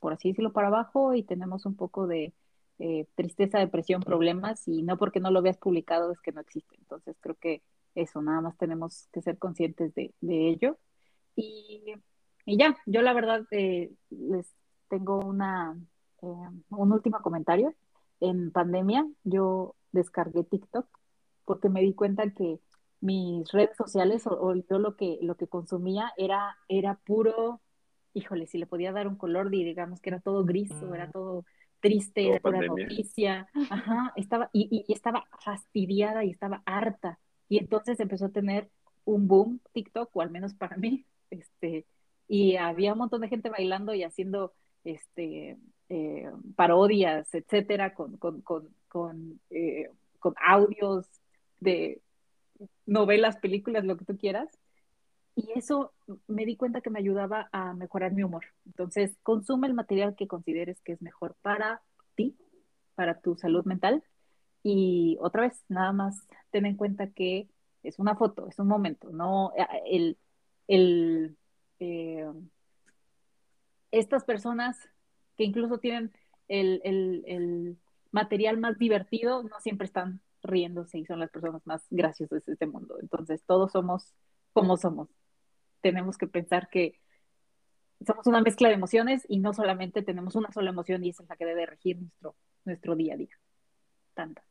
[0.00, 2.32] por así decirlo, para abajo y tenemos un poco de
[2.78, 6.74] eh, tristeza, depresión, problemas y no porque no lo veas publicado es que no existe.
[6.78, 7.62] Entonces creo que
[7.94, 10.78] eso, nada más tenemos que ser conscientes de, ello.
[11.36, 11.94] Y,
[12.46, 14.52] ya, yo la verdad eh, les
[14.88, 15.76] tengo una,
[16.22, 16.26] eh,
[16.70, 17.74] un último comentario.
[18.20, 20.86] En pandemia yo descargué TikTok
[21.44, 22.60] porque me di cuenta que
[23.00, 27.60] mis redes sociales o, yo lo que, lo que consumía era, era puro,
[28.14, 31.12] híjole, si le podía dar un color, digamos que era todo gris o era mm.
[31.12, 31.44] todo
[31.80, 37.18] triste, era pura noticia, ajá, estaba, y, y, estaba fastidiada y estaba harta.
[37.48, 38.70] Y entonces empezó a tener
[39.04, 41.86] un boom TikTok, o al menos para mí, este,
[42.28, 48.42] y había un montón de gente bailando y haciendo este, eh, parodias, etcétera, con, con,
[48.42, 49.90] con, con, eh,
[50.20, 51.06] con audios
[51.62, 52.00] de
[52.86, 54.48] novelas, películas, lo que tú quieras.
[55.34, 55.92] Y eso
[56.26, 58.44] me di cuenta que me ayudaba a mejorar mi humor.
[58.66, 61.82] Entonces, consume el material que consideres que es mejor para
[62.14, 62.36] ti,
[62.94, 64.04] para tu salud mental.
[64.62, 67.48] Y otra vez, nada más ten en cuenta que
[67.82, 70.18] es una foto, es un momento, no eh, el,
[70.68, 71.36] el
[71.80, 72.30] eh,
[73.90, 74.78] estas personas
[75.36, 76.12] que incluso tienen
[76.48, 77.78] el, el, el
[78.12, 82.66] material más divertido no siempre están riéndose y son las personas más graciosas de este
[82.66, 82.96] mundo.
[83.00, 84.12] Entonces, todos somos
[84.52, 85.08] como somos.
[85.80, 87.00] Tenemos que pensar que
[88.06, 91.28] somos una mezcla de emociones y no solamente tenemos una sola emoción y esa es
[91.28, 93.38] la que debe regir nuestro, nuestro día a día.
[94.14, 94.44] Tanta.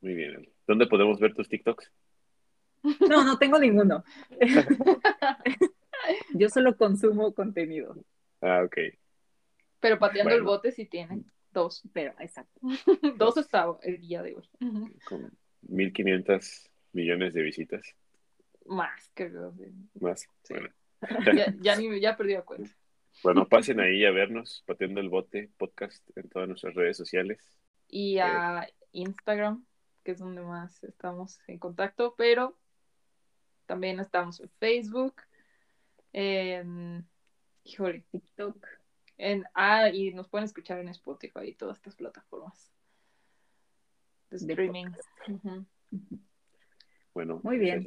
[0.00, 0.48] Muy bien.
[0.66, 1.90] ¿Dónde podemos ver tus TikToks?
[3.08, 4.02] No, no tengo ninguno.
[6.34, 7.94] Yo solo consumo contenido.
[8.40, 8.76] Ah, ok.
[9.78, 11.24] Pero pateando el bote sí tienen.
[11.52, 12.60] Dos, pero exacto.
[13.16, 14.48] Dos hasta el día de hoy.
[15.04, 15.30] Con
[15.68, 17.94] 1.500 millones de visitas.
[18.66, 19.54] Más, creo.
[20.00, 20.68] Más, bueno.
[21.34, 22.70] Ya, ya, ni, ya perdí la cuenta.
[23.24, 27.58] Bueno, pasen ahí a vernos, Pateando el Bote podcast en todas nuestras redes sociales.
[27.88, 29.66] Y a Instagram,
[30.04, 32.56] que es donde más estamos en contacto, pero
[33.66, 35.14] también estamos en Facebook,
[36.12, 37.06] en,
[37.64, 38.66] híjole, TikTok.
[39.24, 42.72] En, ah, y nos pueden escuchar en Spotify y todas estas plataformas
[44.30, 44.86] de streaming.
[47.14, 47.86] Bueno, muy bien.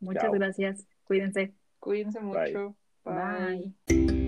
[0.00, 0.84] Muchas gracias.
[1.04, 1.54] Cuídense.
[1.78, 2.74] Cuídense mucho.
[3.04, 4.25] Bye.